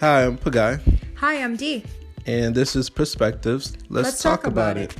Hi, 0.00 0.24
I'm 0.24 0.38
Pagai, 0.38 0.80
Hi, 1.16 1.42
I'm 1.42 1.56
Dee. 1.56 1.84
and 2.26 2.54
this 2.54 2.76
is 2.76 2.88
Perspectives. 2.88 3.76
Let's, 3.88 4.22
talk, 4.22 4.46
about, 4.46 4.76
it. 4.76 4.94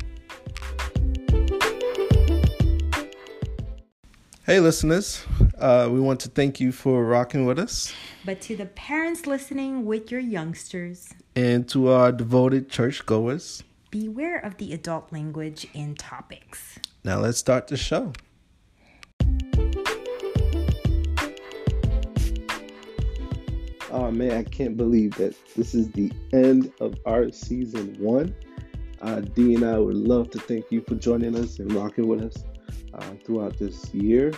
Hey, 4.45 4.61
listeners. 4.61 5.25
Uh, 5.59 5.89
we 5.91 6.01
want 6.01 6.21
to 6.21 6.29
thank 6.29 6.59
you 6.61 6.73
for 6.73 7.05
rocking 7.05 7.47
with 7.47 7.59
us. 7.59 7.93
But 8.25 8.41
to 8.43 8.57
the 8.57 8.67
parents 8.67 9.27
listening 9.27 9.85
with 9.85 10.11
your 10.11 10.21
youngsters, 10.21 11.11
And 11.37 11.69
to 11.69 11.89
our 11.89 12.11
devoted 12.13 12.69
churchgoers. 12.69 13.63
beware 13.91 14.39
of 14.39 14.57
the 14.57 14.73
adult 14.73 15.13
language 15.13 15.67
and 15.75 15.99
topics. 15.99 16.79
Now, 17.05 17.21
let's 17.21 17.39
start 17.39 17.69
the 17.69 17.77
show. 17.77 18.13
Oh 23.91 24.11
man, 24.11 24.33
I 24.33 24.45
can't 24.45 24.77
believe 24.77 25.15
that 25.17 25.35
this 25.57 25.75
is 25.75 25.91
the 25.93 26.13
end 26.33 26.73
of 26.81 26.95
our 27.07 27.31
season 27.33 27.97
one. 27.99 28.35
Uh, 29.01 29.21
Dee 29.21 29.55
and 29.55 29.65
I 29.65 29.79
would 29.79 29.97
love 29.97 30.31
to 30.31 30.39
thank 30.39 30.71
you 30.71 30.83
for 30.87 30.97
joining 30.97 31.37
us 31.37 31.59
and 31.59 31.73
rocking 31.73 32.07
with 32.07 32.23
us 32.23 32.45
uh, 32.95 33.11
throughout 33.25 33.57
this 33.57 33.95
year. 33.95 34.33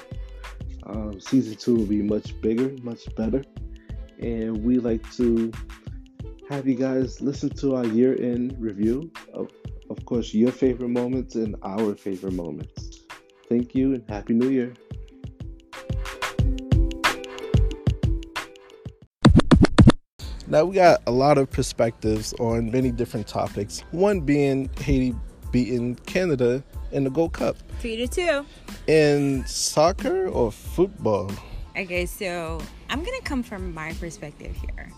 Um, 0.85 1.19
season 1.21 1.57
two 1.57 1.75
will 1.75 1.87
be 1.87 2.03
much 2.03 2.41
bigger, 2.41 2.75
much 2.83 3.13
better, 3.17 3.43
and 4.19 4.63
we 4.63 4.77
like 4.77 5.11
to 5.13 5.51
have 6.49 6.69
you 6.69 6.75
guys 6.75 7.21
listen 7.21 7.49
to 7.49 7.77
our 7.77 7.87
year-end 7.87 8.57
review 8.59 9.11
of, 9.33 9.51
of 9.89 10.05
course, 10.05 10.35
your 10.35 10.53
favorite 10.53 10.89
moments 10.89 11.35
and 11.35 11.57
our 11.63 11.95
favorite 11.95 12.35
moments. 12.35 13.01
Thank 13.49 13.75
you 13.75 13.95
and 13.95 14.05
happy 14.09 14.35
New 14.35 14.49
Year. 14.49 14.75
Now, 20.51 20.65
we 20.65 20.75
got 20.75 21.01
a 21.07 21.13
lot 21.13 21.39
of 21.39 21.49
perspectives 21.49 22.35
on 22.41 22.73
many 22.73 22.91
different 22.91 23.29
topics. 23.29 23.85
One 23.93 24.21
being 24.21 24.69
Haiti 24.79 25.15
beating 25.53 25.95
Canada 26.07 26.65
in 26.91 27.05
the 27.05 27.11
Gold 27.11 27.35
Cup. 27.35 27.57
Three 27.79 27.97
to 28.05 28.09
two. 28.09 28.47
In 28.93 29.47
soccer 29.47 30.27
or 30.27 30.51
football? 30.51 31.31
Okay, 31.79 32.05
so 32.05 32.61
I'm 32.89 33.05
gonna 33.05 33.21
come 33.23 33.45
from 33.45 33.73
my 33.73 33.93
perspective 33.95 34.57
here. 34.57 34.91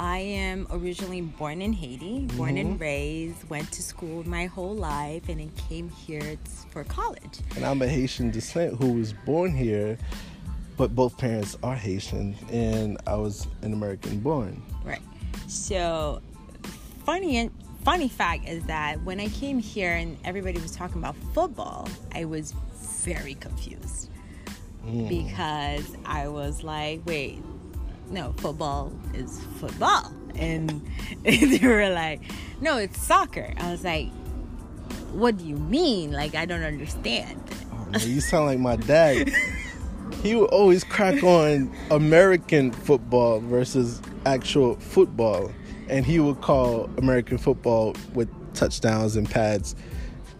I 0.00 0.18
am 0.18 0.66
originally 0.70 1.20
born 1.20 1.62
in 1.62 1.72
Haiti, 1.72 2.26
born 2.36 2.56
and 2.56 2.70
mm-hmm. 2.70 2.82
raised, 2.82 3.48
went 3.48 3.70
to 3.72 3.82
school 3.82 4.28
my 4.28 4.46
whole 4.46 4.74
life, 4.74 5.28
and 5.28 5.38
then 5.38 5.52
came 5.68 5.90
here 5.90 6.36
for 6.70 6.82
college. 6.82 7.38
And 7.54 7.64
I'm 7.64 7.82
a 7.82 7.88
Haitian 7.88 8.32
descent 8.32 8.74
who 8.80 8.94
was 8.94 9.12
born 9.12 9.54
here, 9.54 9.96
but 10.78 10.94
both 10.94 11.18
parents 11.18 11.58
are 11.62 11.74
Haitian, 11.74 12.36
and 12.50 12.96
I 13.06 13.16
was 13.16 13.48
an 13.62 13.72
American 13.72 14.20
born. 14.20 14.62
Right. 14.84 15.02
So, 15.48 16.22
funny 17.04 17.36
and 17.36 17.50
funny 17.84 18.08
fact 18.08 18.48
is 18.48 18.64
that 18.64 19.02
when 19.02 19.18
I 19.18 19.28
came 19.28 19.58
here 19.58 19.92
and 19.92 20.16
everybody 20.24 20.60
was 20.60 20.70
talking 20.70 20.98
about 20.98 21.16
football, 21.34 21.88
I 22.14 22.24
was 22.24 22.52
very 23.02 23.34
confused 23.34 24.08
hmm. 24.82 25.08
because 25.08 25.96
I 26.06 26.28
was 26.28 26.62
like, 26.62 27.02
wait, 27.04 27.42
no, 28.08 28.32
football 28.36 28.92
is 29.14 29.42
football, 29.58 30.12
and 30.36 30.80
they 31.24 31.58
were 31.60 31.90
like, 31.90 32.22
no, 32.60 32.78
it's 32.78 33.02
soccer. 33.02 33.52
I 33.58 33.72
was 33.72 33.82
like, 33.82 34.10
what 35.12 35.38
do 35.38 35.44
you 35.44 35.56
mean? 35.56 36.12
Like, 36.12 36.36
I 36.36 36.44
don't 36.44 36.62
understand. 36.62 37.42
Oh, 37.72 37.84
man, 37.90 38.00
you 38.04 38.20
sound 38.20 38.46
like 38.46 38.60
my 38.60 38.76
dad. 38.76 39.32
he 40.22 40.34
would 40.34 40.50
always 40.50 40.84
crack 40.84 41.22
on 41.22 41.74
American 41.90 42.72
football 42.72 43.40
versus 43.40 44.00
actual 44.26 44.76
football, 44.76 45.50
and 45.88 46.04
he 46.04 46.18
would 46.20 46.40
call 46.40 46.90
American 46.98 47.38
football 47.38 47.94
with 48.14 48.28
touchdowns 48.54 49.16
and 49.16 49.28
pads. 49.30 49.74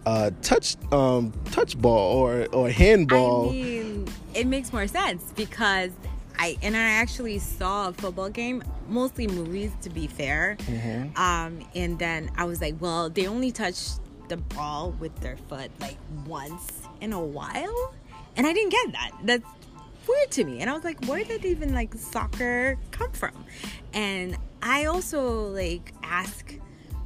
Uh, 0.07 0.31
touch 0.41 0.77
um 0.93 1.33
touch 1.51 1.77
ball 1.77 2.17
or 2.17 2.47
or 2.55 2.71
handball 2.71 3.51
I 3.51 3.53
mean, 3.53 4.09
it 4.35 4.47
makes 4.47 4.73
more 4.73 4.87
sense 4.87 5.23
because 5.37 5.91
I 6.39 6.57
and 6.63 6.75
I 6.77 6.81
actually 6.81 7.39
saw 7.39 7.89
a 7.89 7.93
football 7.93 8.31
game, 8.31 8.63
mostly 8.89 9.27
movies 9.27 9.73
to 9.83 9.91
be 9.91 10.07
fair. 10.07 10.57
Um, 11.17 11.61
and 11.75 11.99
then 11.99 12.31
I 12.37 12.45
was 12.45 12.61
like, 12.61 12.77
well, 12.81 13.11
they 13.11 13.27
only 13.27 13.53
touch 13.53 13.77
the 14.29 14.37
ball 14.39 14.93
with 14.99 15.15
their 15.21 15.37
foot 15.49 15.71
like 15.81 15.99
once 16.27 16.83
in 17.01 17.13
a 17.13 17.23
while, 17.23 17.95
and 18.37 18.47
I 18.47 18.53
didn't 18.53 18.71
get 18.71 18.93
that. 18.93 19.11
That's 19.25 19.45
weird 20.09 20.31
to 20.33 20.45
me. 20.45 20.61
And 20.61 20.71
I 20.71 20.73
was 20.73 20.85
like, 20.85 21.05
where 21.07 21.25
did 21.25 21.45
even 21.45 21.75
like 21.75 21.95
soccer 21.95 22.79
come 22.91 23.13
from? 23.13 23.45
And 23.93 24.37
I 24.63 24.87
also 24.87 25.49
like 25.49 25.93
ask 26.03 26.55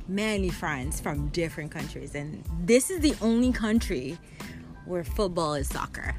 many 0.08 0.50
friends 0.50 1.00
from 1.00 1.28
different 1.28 1.70
countries, 1.70 2.14
and 2.14 2.42
this 2.64 2.90
is 2.90 3.00
the 3.00 3.14
only 3.20 3.52
country 3.52 4.18
where 4.86 5.04
football 5.04 5.54
is 5.54 5.68
soccer. 5.68 6.14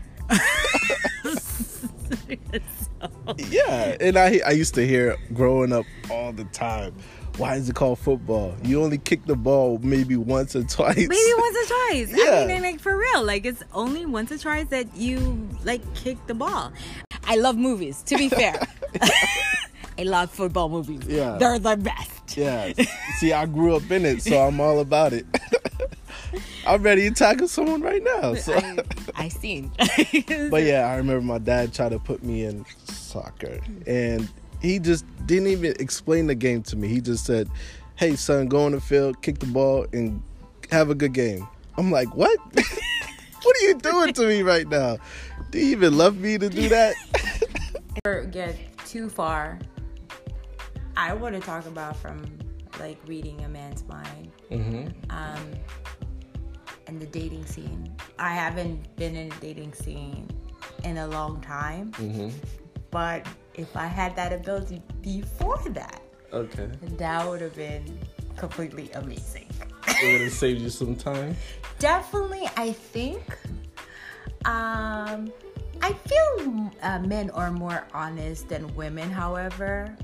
So- 1.39 1.89
Yeah, 3.38 3.97
and 4.00 4.17
I 4.17 4.39
I 4.45 4.51
used 4.51 4.75
to 4.75 4.85
hear 4.88 5.17
growing 5.33 5.73
up 5.73 5.85
all 6.09 6.31
the 6.31 6.45
time. 6.45 6.94
Why 7.38 7.55
is 7.55 7.67
it 7.67 7.75
called 7.75 7.97
football? 7.97 8.55
You 8.63 8.83
only 8.83 8.99
kick 8.99 9.25
the 9.25 9.35
ball 9.35 9.79
maybe 9.81 10.16
once 10.16 10.55
or 10.55 10.63
twice. 10.63 10.95
Maybe 10.95 11.33
once 11.38 11.57
or 11.57 11.75
twice. 11.75 12.13
Yeah. 12.16 12.41
I 12.41 12.45
mean, 12.45 12.61
like 12.61 12.79
for 12.79 12.95
real, 12.95 13.23
like 13.23 13.45
it's 13.45 13.63
only 13.73 14.05
once 14.05 14.31
or 14.31 14.38
twice 14.38 14.67
that 14.67 14.95
you 14.95 15.49
like 15.63 15.81
kick 15.95 16.17
the 16.27 16.35
ball. 16.35 16.71
I 17.23 17.38
love 17.38 17.57
movies. 17.57 18.03
To 18.03 18.17
be 18.17 18.29
fair, 18.29 18.59
I 19.97 20.03
love 20.03 20.29
football 20.29 20.69
movies. 20.69 21.01
Yeah. 21.07 21.38
they're 21.38 21.57
the 21.57 21.75
best. 21.77 22.38
Yeah. 22.38 22.73
See, 23.17 23.33
I 23.33 23.45
grew 23.47 23.75
up 23.75 23.89
in 23.89 24.05
it, 24.05 24.21
so 24.21 24.39
I'm 24.39 24.59
all 24.59 24.79
about 24.79 25.13
it. 25.13 25.25
I'm 26.67 26.81
ready 26.81 27.09
to 27.09 27.15
tackle 27.15 27.47
someone 27.47 27.81
right 27.81 28.03
now. 28.03 28.35
So. 28.35 28.53
I, 28.53 28.77
I 29.15 29.27
seen. 29.29 29.71
But 29.77 30.63
yeah, 30.63 30.88
I 30.88 30.95
remember 30.97 31.21
my 31.21 31.38
dad 31.38 31.73
tried 31.73 31.89
to 31.89 32.00
put 32.00 32.23
me 32.23 32.44
in 32.45 32.65
soccer, 32.85 33.59
and 33.85 34.29
he 34.63 34.79
just 34.79 35.06
didn't 35.28 35.47
even 35.47 35.75
explain 35.79 36.28
the 36.28 36.35
game 36.35 36.63
to 36.63 36.75
me. 36.75 36.88
He 36.88 37.01
just 37.01 37.25
said, 37.25 37.50
"Hey, 37.96 38.16
son, 38.16 38.47
go 38.47 38.66
on 38.66 38.72
the 38.72 38.81
field, 38.81 39.22
kick 39.22 39.40
the 39.40 39.46
ball, 39.46 39.85
and 39.94 40.24
have 40.72 40.90
a 40.90 40.96
good 40.96 41.13
game." 41.13 41.47
I'm 41.78 41.91
like, 41.91 42.16
"What? 42.16 42.40
what 42.56 43.57
are 43.57 43.66
you 43.68 43.75
doing 43.75 44.13
to 44.13 44.25
me 44.25 44.41
right 44.41 44.68
now? 44.68 44.97
Do 45.51 45.59
you 45.59 45.68
even 45.68 45.97
love 45.97 46.18
me 46.18 46.38
to 46.38 46.50
do 46.50 46.69
that?" 46.69 46.96
Never 48.06 48.24
get 48.24 48.57
too 48.88 49.09
far. 49.09 49.59
I 50.95 51.13
want 51.13 51.35
to 51.35 51.41
talk 51.41 51.66
about 51.68 51.97
from 51.97 52.24
like 52.80 52.97
reading 53.06 53.44
a 53.44 53.50
man's 53.50 53.84
mind 53.85 54.31
um, 55.09 55.51
and 56.88 57.01
the 57.01 57.06
dating 57.07 57.45
scene. 57.45 57.94
I 58.18 58.34
haven't 58.34 58.95
been 58.95 59.16
in 59.16 59.31
a 59.31 59.35
dating 59.40 59.74
scene 59.74 60.28
in 60.84 60.97
a 60.97 61.07
long 61.07 61.41
time, 61.41 61.91
but 62.91 63.28
if 63.55 63.75
I 63.75 63.85
had 63.85 64.15
that 64.15 64.33
ability 64.33 64.81
before 65.01 65.61
that, 65.69 66.01
okay, 66.31 66.69
that 66.97 67.27
would 67.27 67.41
have 67.41 67.55
been 67.55 67.97
completely 68.37 68.91
amazing. 68.93 69.47
it 69.87 70.11
would 70.11 70.21
have 70.21 70.33
saved 70.33 70.61
you 70.61 70.69
some 70.69 70.95
time. 70.95 71.35
Definitely, 71.79 72.49
I 72.57 72.71
think. 72.71 73.21
Um, 74.45 75.31
I 75.81 75.93
feel 75.93 76.71
uh, 76.81 76.99
men 76.99 77.29
are 77.31 77.51
more 77.51 77.87
honest 77.93 78.49
than 78.49 78.73
women. 78.75 79.09
However, 79.09 79.95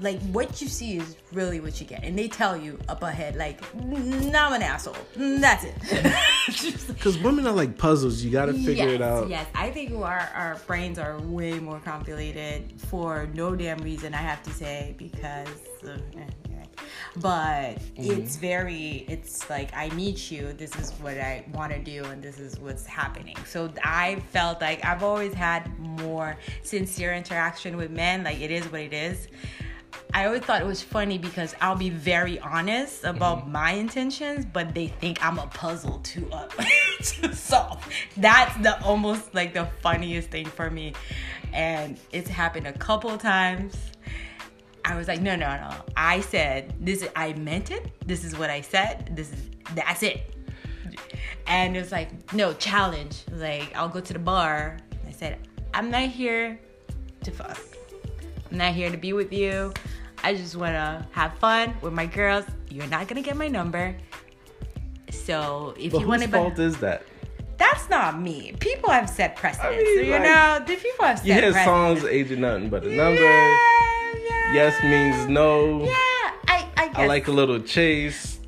like 0.00 0.20
what 0.32 0.60
you 0.60 0.68
see 0.68 0.96
is 0.96 1.16
really 1.32 1.60
what 1.60 1.80
you 1.80 1.86
get, 1.86 2.04
and 2.04 2.18
they 2.18 2.28
tell 2.28 2.56
you 2.56 2.78
up 2.88 3.02
ahead, 3.02 3.36
like, 3.36 3.60
"Mm, 3.74 4.34
"I'm 4.34 4.52
an 4.52 4.62
asshole." 4.62 4.96
That's 5.16 5.64
it. 5.64 5.74
Because 6.88 7.18
women 7.18 7.46
are 7.46 7.52
like 7.52 7.76
puzzles. 7.76 8.22
You 8.22 8.30
got 8.30 8.46
to 8.46 8.54
figure 8.54 8.86
yes, 8.86 8.94
it 8.94 9.02
out. 9.02 9.28
Yes, 9.28 9.46
I 9.54 9.70
think 9.70 9.92
our, 9.94 10.30
our 10.34 10.58
brains 10.66 10.98
are 10.98 11.18
way 11.20 11.60
more 11.60 11.78
complicated 11.80 12.72
for 12.88 13.28
no 13.34 13.54
damn 13.54 13.78
reason, 13.78 14.14
I 14.14 14.18
have 14.18 14.42
to 14.44 14.50
say, 14.50 14.94
because. 14.98 15.48
Uh, 15.86 15.98
But 17.16 17.78
it's 17.96 18.36
very, 18.36 19.04
it's 19.08 19.48
like, 19.50 19.74
I 19.74 19.90
meet 19.90 20.30
you, 20.30 20.52
this 20.52 20.76
is 20.76 20.92
what 21.00 21.18
I 21.18 21.44
want 21.52 21.72
to 21.72 21.78
do, 21.78 22.04
and 22.04 22.22
this 22.22 22.38
is 22.38 22.58
what's 22.58 22.86
happening. 22.86 23.36
So 23.46 23.72
I 23.82 24.20
felt 24.32 24.60
like 24.60 24.84
I've 24.84 25.02
always 25.02 25.34
had 25.34 25.76
more 25.78 26.36
sincere 26.62 27.14
interaction 27.14 27.76
with 27.76 27.90
men, 27.90 28.24
like, 28.24 28.40
it 28.40 28.50
is 28.50 28.64
what 28.70 28.82
it 28.82 28.92
is. 28.92 29.28
I 30.14 30.26
always 30.26 30.42
thought 30.42 30.62
it 30.62 30.66
was 30.66 30.82
funny 30.82 31.18
because 31.18 31.54
I'll 31.60 31.76
be 31.76 31.90
very 31.90 32.38
honest 32.40 33.04
about 33.04 33.48
my 33.48 33.72
intentions, 33.72 34.46
but 34.46 34.74
they 34.74 34.88
think 34.88 35.24
I'm 35.24 35.38
a 35.38 35.46
puzzle 35.48 35.98
to 35.98 36.28
uh, 36.32 36.48
to 37.02 37.34
solve. 37.34 37.86
That's 38.16 38.56
the 38.62 38.82
almost 38.82 39.34
like 39.34 39.52
the 39.52 39.66
funniest 39.82 40.30
thing 40.30 40.46
for 40.46 40.70
me, 40.70 40.94
and 41.52 41.98
it's 42.10 42.28
happened 42.28 42.66
a 42.66 42.72
couple 42.72 43.16
times. 43.18 43.76
I 44.90 44.96
was 44.96 45.06
like, 45.06 45.20
no, 45.20 45.36
no, 45.36 45.46
no. 45.64 45.70
I 45.96 46.20
said 46.20 46.72
this. 46.80 47.06
I 47.14 47.34
meant 47.34 47.70
it. 47.70 47.82
This 48.06 48.24
is 48.24 48.36
what 48.38 48.48
I 48.50 48.60
said. 48.62 49.10
This 49.14 49.30
is 49.32 49.40
that's 49.74 50.02
it. 50.02 50.34
And 51.46 51.76
it 51.76 51.80
was 51.80 51.92
like, 51.92 52.08
no 52.32 52.52
challenge. 52.54 53.24
Like 53.30 53.74
I'll 53.76 53.88
go 53.90 54.00
to 54.00 54.12
the 54.12 54.18
bar. 54.18 54.78
I 55.06 55.12
said, 55.12 55.38
I'm 55.74 55.90
not 55.90 56.08
here 56.08 56.58
to 57.24 57.30
fuck. 57.30 57.58
I'm 58.50 58.56
not 58.56 58.72
here 58.72 58.90
to 58.90 58.96
be 58.96 59.12
with 59.12 59.30
you. 59.32 59.72
I 60.24 60.34
just 60.34 60.56
want 60.56 60.72
to 60.72 61.06
have 61.12 61.34
fun 61.38 61.74
with 61.82 61.92
my 61.92 62.06
girls. 62.06 62.44
You're 62.70 62.86
not 62.88 63.08
gonna 63.08 63.22
get 63.22 63.36
my 63.36 63.48
number. 63.48 63.94
So 65.10 65.74
if 65.78 65.92
But 65.92 66.00
you 66.00 66.06
want 66.08 66.22
whose 66.22 66.30
to, 66.30 66.36
fault 66.36 66.58
is 66.58 66.76
that? 66.78 67.02
that's 67.58 67.88
not 67.90 68.20
me. 68.20 68.54
People 68.60 68.90
have 68.90 69.08
set 69.10 69.36
precedents. 69.36 69.76
mean, 69.84 70.06
you 70.06 70.12
like, 70.12 70.22
know, 70.22 70.60
the 70.66 70.76
people 70.76 71.04
have 71.06 71.18
set 71.18 71.26
You 71.26 71.32
hear 71.34 71.52
precedents. 71.52 72.00
songs 72.00 72.04
aging 72.04 72.40
nothing 72.40 72.68
but 72.70 72.84
a 72.84 72.88
number. 72.88 73.20
Yeah. 73.22 73.56
Yes 74.54 74.82
means 74.82 75.28
no. 75.28 75.84
Yeah, 75.84 75.92
I, 76.48 76.66
I 76.76 76.86
guess. 76.88 76.96
I 76.96 77.06
like 77.06 77.28
a 77.28 77.32
little 77.32 77.60
chase. 77.60 78.38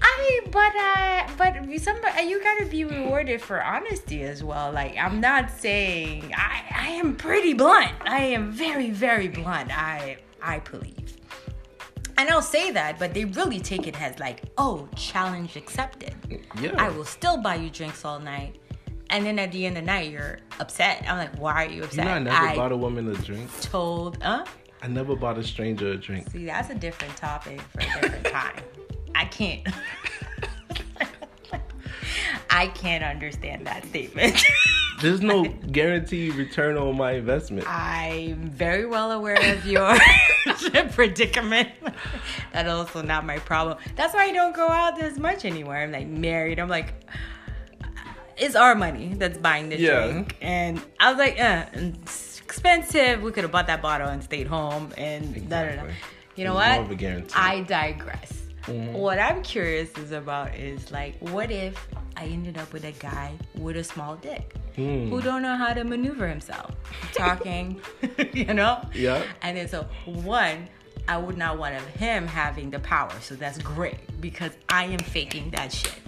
I 0.00 0.40
but 0.50 0.74
uh 0.76 1.28
but 1.36 1.80
somebody 1.80 2.28
you 2.28 2.42
gotta 2.42 2.66
be 2.66 2.84
rewarded 2.84 3.40
for 3.40 3.62
honesty 3.62 4.22
as 4.22 4.42
well. 4.42 4.72
Like 4.72 4.96
I'm 4.96 5.20
not 5.20 5.50
saying 5.50 6.32
I 6.36 6.62
I 6.74 6.88
am 6.90 7.14
pretty 7.16 7.54
blunt. 7.54 7.92
I 8.02 8.20
am 8.20 8.50
very 8.50 8.90
very 8.90 9.28
blunt. 9.28 9.70
I 9.76 10.18
I 10.42 10.58
believe. 10.60 11.16
And 12.16 12.28
I'll 12.30 12.42
say 12.42 12.72
that, 12.72 12.98
but 12.98 13.14
they 13.14 13.24
really 13.26 13.60
take 13.60 13.86
it 13.86 14.00
as 14.02 14.18
like, 14.18 14.42
oh, 14.58 14.88
challenge 14.96 15.54
accepted. 15.54 16.14
Yeah. 16.60 16.72
I 16.76 16.88
will 16.88 17.04
still 17.04 17.36
buy 17.36 17.54
you 17.54 17.70
drinks 17.70 18.04
all 18.04 18.18
night. 18.18 18.56
And 19.10 19.24
then 19.24 19.38
at 19.38 19.52
the 19.52 19.64
end 19.64 19.76
of 19.78 19.84
the 19.84 19.86
night, 19.86 20.10
you're 20.10 20.38
upset. 20.58 21.04
I'm 21.08 21.16
like, 21.16 21.38
why 21.38 21.64
are 21.64 21.68
you 21.68 21.76
You 21.76 21.84
upset? 21.84 22.04
know, 22.06 22.10
I 22.10 22.18
never 22.18 22.36
I 22.36 22.56
bought 22.56 22.72
a 22.72 22.76
woman 22.76 23.08
a 23.08 23.14
drink. 23.14 23.48
told, 23.60 24.20
huh? 24.20 24.44
I 24.82 24.86
never 24.88 25.16
bought 25.16 25.38
a 25.38 25.42
stranger 25.44 25.92
a 25.92 25.96
drink. 25.96 26.30
See, 26.30 26.44
that's 26.46 26.70
a 26.70 26.74
different 26.74 27.16
topic 27.16 27.60
for 27.60 27.80
a 27.80 28.00
different 28.00 28.24
time. 28.32 28.54
I 29.14 29.24
can't. 29.24 29.66
I 32.50 32.68
can't 32.68 33.04
understand 33.04 33.66
that 33.66 33.84
statement. 33.86 34.42
There's 35.00 35.20
no 35.20 35.44
guaranteed 35.70 36.34
return 36.34 36.76
on 36.76 36.96
my 36.96 37.12
investment. 37.12 37.68
I'm 37.68 38.48
very 38.48 38.86
well 38.86 39.12
aware 39.12 39.38
of 39.54 39.64
your 39.66 39.96
predicament. 40.92 41.68
That's 42.52 42.68
also 42.68 43.02
not 43.02 43.24
my 43.26 43.38
problem. 43.38 43.78
That's 43.96 44.14
why 44.14 44.24
I 44.24 44.32
don't 44.32 44.54
go 44.56 44.66
out 44.68 45.00
as 45.00 45.18
much 45.18 45.44
anymore. 45.44 45.76
I'm 45.76 45.92
like 45.92 46.08
married. 46.08 46.58
I'm 46.58 46.68
like, 46.68 46.94
it's 48.36 48.56
our 48.56 48.74
money 48.74 49.14
that's 49.14 49.38
buying 49.38 49.68
the 49.68 49.78
Yeah. 49.78 50.06
drink. 50.06 50.36
And 50.40 50.80
I 50.98 51.10
was 51.12 51.18
like, 51.18 51.38
uh, 51.38 51.66
expensive. 52.48 53.22
We 53.22 53.30
could 53.30 53.44
have 53.44 53.52
bought 53.52 53.66
that 53.66 53.82
bottle 53.82 54.08
and 54.08 54.22
stayed 54.24 54.46
home. 54.46 54.92
And 54.96 55.34
da, 55.50 55.62
da. 55.64 55.68
Exactly. 55.68 55.94
you 56.36 56.44
know 56.44 56.54
what? 56.54 56.72
more 56.76 56.84
of 56.84 56.90
a 56.90 56.94
guarantee. 56.94 57.34
I 57.36 57.60
digress. 57.62 58.32
Mm-hmm. 58.62 58.94
What 58.94 59.18
I'm 59.18 59.42
curious 59.42 59.90
is 59.98 60.12
about 60.12 60.54
is 60.54 60.90
like, 60.90 61.16
what 61.32 61.50
if 61.50 61.86
I 62.16 62.24
ended 62.24 62.56
up 62.56 62.72
with 62.72 62.84
a 62.84 62.92
guy 62.92 63.34
with 63.56 63.76
a 63.76 63.84
small 63.84 64.16
dick 64.16 64.54
Hmm. 64.76 65.08
who 65.10 65.20
don't 65.20 65.42
know 65.42 65.56
how 65.56 65.74
to 65.74 65.82
maneuver 65.82 66.28
himself, 66.28 66.70
talking, 67.12 67.80
you 68.32 68.54
know? 68.54 68.80
Yeah. 68.94 69.24
And 69.42 69.56
then 69.56 69.68
so 69.68 69.86
one, 70.04 70.68
I 71.08 71.16
would 71.18 71.36
not 71.36 71.58
want 71.58 71.74
of 71.74 71.84
him 71.88 72.26
having 72.28 72.70
the 72.70 72.78
power, 72.78 73.10
so 73.20 73.34
that's 73.34 73.58
great 73.58 73.98
because 74.20 74.52
I 74.68 74.84
am 74.84 75.00
faking 75.00 75.50
that 75.50 75.72
shit. 75.72 75.98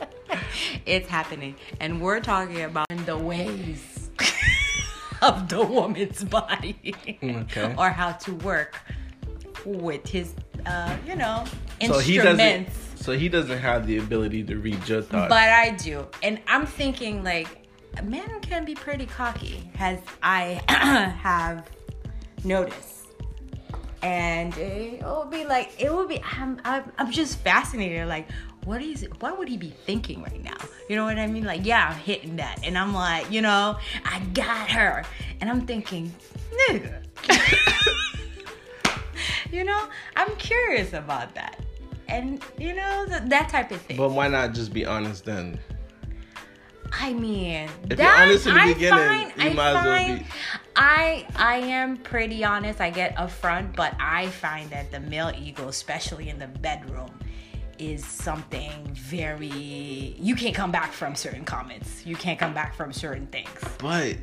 it's 0.86 1.08
happening, 1.08 1.54
and 1.80 2.00
we're 2.00 2.20
talking 2.20 2.62
about 2.62 2.88
the 3.06 3.16
ways 3.16 4.10
of 5.22 5.48
the 5.48 5.62
woman's 5.64 6.24
body, 6.24 6.94
Okay. 7.22 7.74
or 7.78 7.90
how 7.90 8.12
to 8.12 8.34
work 8.36 8.80
with 9.64 10.06
his, 10.06 10.34
uh, 10.66 10.96
you 11.06 11.16
know, 11.16 11.44
So 11.86 11.98
he 11.98 12.18
doesn't. 12.18 12.68
So 12.96 13.12
he 13.12 13.28
doesn't 13.28 13.58
have 13.58 13.86
the 13.86 13.98
ability 13.98 14.44
to 14.44 14.56
read 14.56 14.88
your 14.88 15.02
thoughts. 15.02 15.28
But 15.28 15.50
I 15.50 15.70
do. 15.70 16.06
And 16.22 16.40
I'm 16.46 16.64
thinking 16.64 17.22
like 17.22 17.68
a 17.98 18.02
man 18.02 18.40
can 18.40 18.64
be 18.64 18.74
pretty 18.74 19.06
cocky, 19.06 19.70
as 19.78 19.98
I 20.22 20.62
have 20.68 21.68
noticed. 22.44 23.06
And 24.02 24.56
it 24.58 25.02
will 25.02 25.24
be 25.24 25.44
like 25.46 25.80
it 25.80 25.90
will 25.92 26.06
be 26.06 26.22
I'm, 26.22 26.60
I'm 26.64 26.92
I'm 26.98 27.10
just 27.10 27.38
fascinated 27.38 28.06
like 28.06 28.28
what 28.64 28.82
is 28.82 29.06
what 29.20 29.38
would 29.38 29.48
he 29.48 29.56
be 29.56 29.70
thinking 29.86 30.22
right 30.22 30.42
now? 30.42 30.56
You 30.88 30.96
know 30.96 31.04
what 31.04 31.18
I 31.18 31.26
mean? 31.26 31.44
Like, 31.44 31.64
yeah, 31.64 31.88
I'm 31.90 31.98
hitting 31.98 32.36
that. 32.36 32.60
And 32.64 32.76
I'm 32.78 32.94
like, 32.94 33.30
you 33.30 33.42
know, 33.42 33.76
I 34.04 34.20
got 34.32 34.70
her. 34.70 35.04
And 35.40 35.50
I'm 35.50 35.66
thinking, 35.66 36.12
nigga. 36.68 37.02
you 39.52 39.64
know, 39.64 39.88
I'm 40.16 40.34
curious 40.36 40.92
about 40.92 41.34
that. 41.34 41.60
And 42.08 42.42
you 42.58 42.74
know, 42.74 43.06
th- 43.08 43.22
that 43.26 43.48
type 43.48 43.70
of 43.70 43.80
thing. 43.82 43.96
But 43.96 44.10
why 44.10 44.28
not 44.28 44.54
just 44.54 44.72
be 44.72 44.84
honest 44.84 45.24
then? 45.24 45.58
I 46.92 47.12
mean, 47.12 47.68
If 47.90 47.98
that, 47.98 47.98
you're 47.98 48.28
honest 48.28 48.46
in 48.46 48.54
the 48.54 48.60
I 48.60 48.72
beginning, 48.74 49.30
find, 49.30 49.32
you 49.36 49.50
I 49.50 49.54
might 49.54 49.76
as 49.76 49.84
well 49.84 50.16
be- 50.18 50.26
I 50.76 51.26
I 51.36 51.56
am 51.56 51.96
pretty 51.96 52.44
honest. 52.44 52.80
I 52.80 52.90
get 52.90 53.16
upfront, 53.16 53.74
but 53.74 53.94
I 53.98 54.28
find 54.28 54.70
that 54.70 54.92
the 54.92 55.00
male 55.00 55.32
ego, 55.36 55.68
especially 55.68 56.28
in 56.28 56.38
the 56.38 56.46
bedroom, 56.46 57.10
is 57.78 58.04
something 58.04 58.70
very. 58.94 60.14
You 60.18 60.34
can't 60.34 60.54
come 60.54 60.70
back 60.72 60.92
from 60.92 61.14
certain 61.14 61.44
comments. 61.44 62.04
You 62.06 62.16
can't 62.16 62.38
come 62.38 62.54
back 62.54 62.74
from 62.74 62.92
certain 62.92 63.26
things. 63.28 63.48
But 63.78 64.16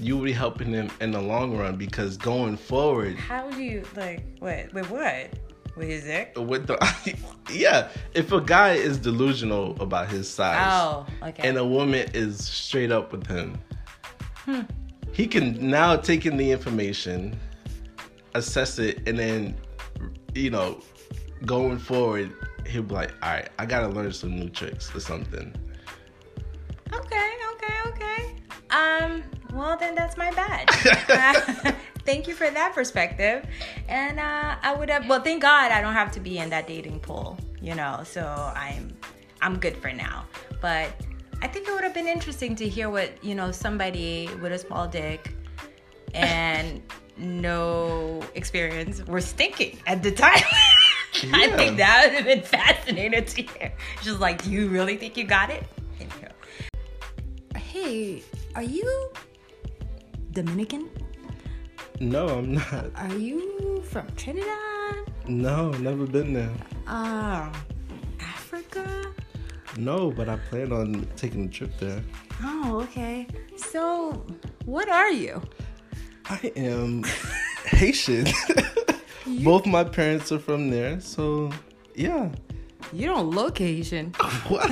you 0.00 0.16
will 0.16 0.24
be 0.24 0.32
helping 0.32 0.72
him 0.72 0.90
in 1.00 1.12
the 1.12 1.20
long 1.20 1.56
run 1.56 1.76
because 1.76 2.16
going 2.16 2.56
forward 2.56 3.14
How 3.16 3.48
do 3.50 3.62
you 3.62 3.84
like 3.96 4.24
what 4.40 4.72
with 4.74 4.90
what 4.90 5.30
with 5.76 5.88
his 5.88 6.02
dick? 6.04 6.32
with 6.36 6.66
the 6.66 7.16
yeah, 7.52 7.88
if 8.12 8.32
a 8.32 8.40
guy 8.40 8.72
is 8.72 8.98
delusional 8.98 9.80
about 9.80 10.08
his 10.08 10.28
size 10.28 10.66
Oh, 10.68 11.06
okay. 11.28 11.48
and 11.48 11.56
a 11.58 11.64
woman 11.64 12.08
is 12.12 12.44
straight 12.44 12.90
up 12.90 13.12
with 13.12 13.24
him, 13.26 13.56
Hmm. 14.44 14.62
he 15.12 15.26
can 15.28 15.70
now 15.70 15.94
take 15.96 16.26
in 16.26 16.36
the 16.36 16.50
information, 16.50 17.38
assess 18.34 18.78
it, 18.80 19.06
and 19.08 19.16
then 19.18 19.56
you 20.34 20.50
know, 20.50 20.80
going 21.46 21.78
forward, 21.78 22.32
he'll 22.66 22.82
be 22.82 22.94
like, 22.94 23.12
all 23.22 23.30
right, 23.30 23.48
I 23.58 23.66
gotta 23.66 23.88
learn 23.88 24.12
some 24.12 24.36
new 24.36 24.48
tricks 24.48 24.94
or 24.94 25.00
something. 25.00 25.54
Okay, 26.92 27.32
okay, 27.52 27.74
okay. 27.86 28.36
Um, 28.70 29.22
well 29.52 29.76
then 29.76 29.94
that's 29.94 30.16
my 30.16 30.30
bad. 30.32 30.68
Uh, 31.08 31.72
thank 32.04 32.26
you 32.26 32.34
for 32.34 32.50
that 32.50 32.74
perspective. 32.74 33.46
And 33.88 34.18
uh 34.18 34.56
I 34.62 34.74
would 34.74 34.90
have 34.90 35.08
well 35.08 35.20
thank 35.20 35.42
God 35.42 35.72
I 35.72 35.80
don't 35.80 35.94
have 35.94 36.12
to 36.12 36.20
be 36.20 36.38
in 36.38 36.50
that 36.50 36.66
dating 36.66 37.00
pool, 37.00 37.38
you 37.60 37.74
know, 37.74 38.02
so 38.04 38.22
I'm 38.54 38.96
I'm 39.40 39.58
good 39.58 39.76
for 39.76 39.92
now. 39.92 40.26
But 40.60 40.92
I 41.42 41.48
think 41.48 41.68
it 41.68 41.72
would 41.72 41.84
have 41.84 41.94
been 41.94 42.08
interesting 42.08 42.56
to 42.56 42.68
hear 42.68 42.88
what, 42.88 43.22
you 43.22 43.34
know, 43.34 43.52
somebody 43.52 44.30
with 44.40 44.52
a 44.52 44.58
small 44.58 44.88
dick 44.88 45.34
and 46.14 46.82
no 47.16 48.22
experience 48.34 49.04
was 49.06 49.30
thinking 49.32 49.78
at 49.86 50.02
the 50.02 50.10
time. 50.10 50.42
I 51.32 51.56
think 51.56 51.76
that 51.78 52.04
would 52.04 52.14
have 52.14 52.24
been 52.24 52.42
fascinating 52.42 53.24
to 53.24 53.42
hear. 53.42 53.72
Just 54.02 54.20
like, 54.20 54.42
do 54.42 54.50
you 54.50 54.68
really 54.68 54.96
think 54.96 55.16
you 55.16 55.24
got 55.24 55.50
it? 55.50 55.64
Anyhow. 56.00 56.32
Hey, 57.56 58.22
are 58.54 58.62
you 58.62 59.10
Dominican? 60.32 60.90
No, 62.00 62.28
I'm 62.28 62.54
not. 62.54 62.90
Are 62.96 63.14
you 63.14 63.82
from 63.88 64.06
Trinidad? 64.16 65.10
No, 65.26 65.70
never 65.70 66.06
been 66.06 66.32
there. 66.34 66.50
Um, 66.86 67.52
Africa? 68.20 69.12
No, 69.76 70.10
but 70.10 70.28
I 70.28 70.36
plan 70.36 70.72
on 70.72 71.06
taking 71.16 71.46
a 71.46 71.48
trip 71.48 71.72
there. 71.78 72.02
Oh, 72.42 72.80
okay. 72.82 73.26
So, 73.56 74.24
what 74.66 74.88
are 74.88 75.10
you? 75.10 75.40
I 76.26 76.52
am 76.56 77.04
Haitian. 77.66 78.26
Both 79.26 79.66
my 79.66 79.84
parents 79.84 80.30
are 80.32 80.38
from 80.38 80.70
there, 80.70 81.00
so 81.00 81.50
yeah. 81.94 82.30
You 82.92 83.06
don't 83.06 83.30
look 83.30 83.60
Asian. 83.60 84.14
What? 84.48 84.70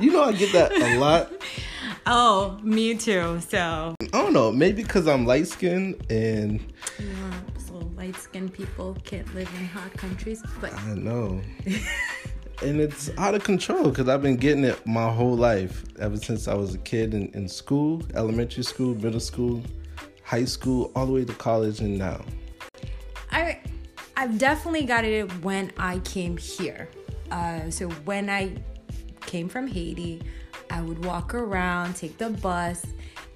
you 0.00 0.12
know 0.12 0.24
I 0.24 0.32
get 0.32 0.52
that 0.52 0.72
a 0.72 0.98
lot. 0.98 1.30
Oh, 2.06 2.58
me 2.62 2.94
too. 2.94 3.40
So, 3.40 3.94
I 4.00 4.06
don't 4.22 4.32
know, 4.32 4.52
maybe 4.52 4.82
because 4.82 5.06
I'm 5.06 5.26
light 5.26 5.48
skinned 5.48 6.06
and 6.10 6.60
yeah, 6.98 7.40
so 7.58 7.74
light 7.96 8.16
skinned 8.16 8.52
people 8.54 8.96
can't 9.04 9.32
live 9.34 9.50
in 9.58 9.66
hot 9.66 9.92
countries. 9.94 10.42
But 10.60 10.72
I 10.72 10.94
know. 10.94 11.42
and 12.62 12.80
it's 12.80 13.10
out 13.18 13.34
of 13.34 13.44
control 13.44 13.90
because 13.90 14.08
I've 14.08 14.22
been 14.22 14.36
getting 14.36 14.64
it 14.64 14.86
my 14.86 15.10
whole 15.10 15.36
life, 15.36 15.84
ever 15.98 16.16
since 16.16 16.48
I 16.48 16.54
was 16.54 16.74
a 16.74 16.78
kid 16.78 17.12
in, 17.12 17.28
in 17.34 17.48
school, 17.48 18.02
elementary 18.14 18.62
school, 18.62 18.94
middle 18.94 19.20
school, 19.20 19.62
high 20.22 20.44
school, 20.44 20.92
all 20.94 21.06
the 21.06 21.12
way 21.12 21.24
to 21.24 21.34
college 21.34 21.80
and 21.80 21.98
now. 21.98 22.24
I 23.30 23.60
I've 24.16 24.38
definitely 24.38 24.84
got 24.84 25.04
it 25.04 25.30
when 25.42 25.72
I 25.76 25.98
came 26.00 26.36
here. 26.36 26.88
Uh, 27.30 27.70
so 27.70 27.88
when 28.04 28.30
I 28.30 28.56
came 29.20 29.48
from 29.48 29.66
Haiti, 29.66 30.22
I 30.70 30.80
would 30.80 31.04
walk 31.04 31.34
around, 31.34 31.96
take 31.96 32.16
the 32.16 32.30
bus, 32.30 32.84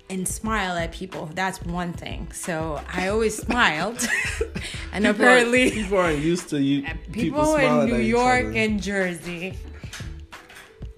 and 0.08 0.26
smile 0.26 0.76
at 0.76 0.92
people. 0.92 1.26
That's 1.34 1.62
one 1.62 1.92
thing. 1.92 2.32
So 2.32 2.80
I 2.92 3.08
always 3.08 3.36
smiled, 3.46 4.06
and 4.92 5.06
apparently 5.06 5.70
people 5.70 5.98
aren't 5.98 6.20
used 6.20 6.48
to 6.50 6.60
you. 6.60 6.86
people, 7.12 7.44
smiling 7.44 7.88
in 7.90 7.96
New 7.96 8.02
York 8.02 8.54
and 8.54 8.82
Jersey 8.82 9.58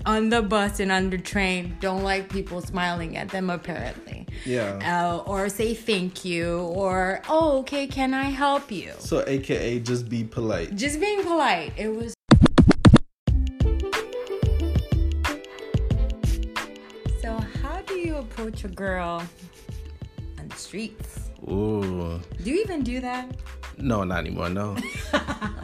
on 0.07 0.29
the 0.29 0.43
bus 0.43 0.81
and 0.81 0.91
on 0.91 1.11
the 1.11 1.19
train 1.19 1.77
don't 1.81 2.03
like 2.03 2.29
people 2.29 2.61
smiling 2.61 3.17
at 3.17 3.29
them 3.29 3.51
apparently. 3.51 4.22
Yeah. 4.45 4.79
Uh, 4.83 5.19
or 5.31 5.49
say 5.49 5.75
thank 5.75 6.25
you 6.25 6.61
or 6.61 7.23
oh 7.29 7.59
okay 7.61 7.87
can 7.87 8.15
I 8.15 8.25
help 8.25 8.73
you? 8.73 8.93
So, 8.99 9.25
AKA, 9.27 9.81
just 9.81 10.09
be 10.09 10.25
polite. 10.25 10.75
Just 10.75 11.01
being 11.01 11.23
polite. 11.23 11.73
It 11.77 11.89
was 11.89 12.15
So 17.21 17.39
how 17.63 17.81
do 17.87 17.95
you 17.95 18.17
approach 18.17 18.65
a 18.65 18.69
girl 18.69 19.23
on 20.39 20.49
the 20.49 20.57
streets? 20.57 21.31
Ooh. 21.49 22.21
Do 22.43 22.51
you 22.51 22.61
even 22.63 22.83
do 22.83 23.01
that? 23.01 23.29
No, 23.79 24.05
not 24.05 24.19
anymore. 24.19 24.49
No. 24.49 24.77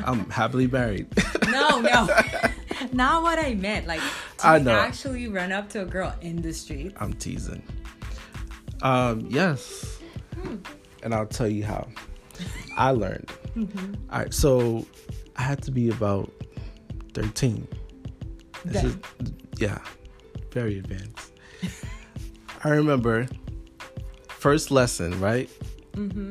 I'm 0.04 0.28
happily 0.30 0.66
married. 0.66 1.06
No, 1.50 1.80
no. 1.80 2.08
Not 2.92 3.23
what 3.23 3.38
I 3.38 3.54
meant. 3.54 3.87
Like 3.87 4.00
I 4.42 4.58
know. 4.58 4.73
actually 4.73 5.28
run 5.28 5.52
up 5.52 5.68
to 5.70 5.82
a 5.82 5.85
girl 5.85 6.14
in 6.20 6.40
the 6.40 6.52
street. 6.52 6.94
I'm 6.99 7.12
teasing. 7.14 7.62
Um, 8.82 9.26
yes. 9.28 9.99
Hmm. 10.35 10.56
And 11.02 11.14
I'll 11.14 11.26
tell 11.26 11.49
you 11.49 11.64
how. 11.64 11.88
I 12.76 12.90
learned. 12.90 13.28
Mm-hmm. 13.56 13.94
All 14.11 14.18
right, 14.20 14.32
so 14.32 14.87
I 15.37 15.42
had 15.42 15.62
to 15.62 15.70
be 15.70 15.90
about 15.90 16.30
13. 17.14 17.66
This 18.64 18.85
is, 18.85 18.97
yeah, 19.56 19.78
very 20.52 20.78
advanced. 20.78 21.32
I 22.64 22.70
remember 22.70 23.26
first 24.28 24.70
lesson, 24.70 25.18
right? 25.20 25.49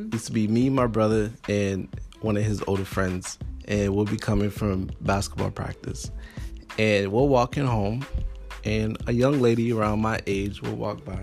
It 0.08 0.14
used 0.14 0.28
to 0.28 0.32
be 0.32 0.48
me, 0.48 0.70
my 0.70 0.88
brother, 0.88 1.32
and 1.50 1.90
one 2.22 2.38
of 2.38 2.44
his 2.44 2.64
older 2.68 2.86
friends, 2.86 3.38
and 3.66 3.96
we'll 3.96 4.06
be 4.06 4.18
coming 4.18 4.50
from 4.50 4.90
basketball 5.02 5.52
practice. 5.52 6.12
And 6.78 7.12
we're 7.12 7.24
walking 7.24 7.66
home, 7.66 8.06
and 8.64 8.98
a 9.08 9.12
young 9.12 9.42
lady 9.42 9.74
around 9.74 10.02
my 10.02 10.20
age 10.28 10.62
will 10.62 10.76
walk 10.76 11.04
by, 11.04 11.20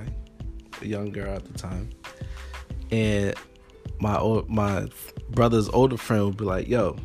young 0.88 1.10
girl 1.10 1.34
at 1.34 1.44
the 1.44 1.58
time, 1.58 1.90
and 2.90 3.34
my 4.00 4.16
old, 4.16 4.48
my 4.48 4.86
brother's 5.30 5.68
older 5.68 5.96
friend 5.96 6.24
would 6.26 6.36
be 6.36 6.44
like, 6.44 6.68
"Yo, 6.68 6.96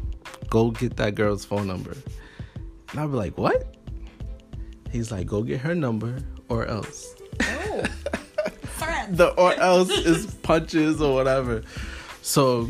go 0.50 0.72
get 0.72 0.98
that 0.98 1.16
girl's 1.16 1.46
phone 1.46 1.68
number," 1.68 1.96
and 2.92 3.00
I'd 3.00 3.12
be 3.12 3.18
like, 3.18 3.38
"What?" 3.38 3.76
He's 4.92 5.12
like, 5.12 5.28
"Go 5.28 5.44
get 5.44 5.62
her 5.62 5.76
number, 5.76 6.18
or 6.50 6.66
else." 6.66 7.16
Oh. 7.42 7.84
the 9.12 9.30
or 9.36 9.54
else 9.56 9.90
is 9.90 10.34
punches 10.36 11.02
or 11.02 11.14
whatever. 11.14 11.64
So 12.22 12.70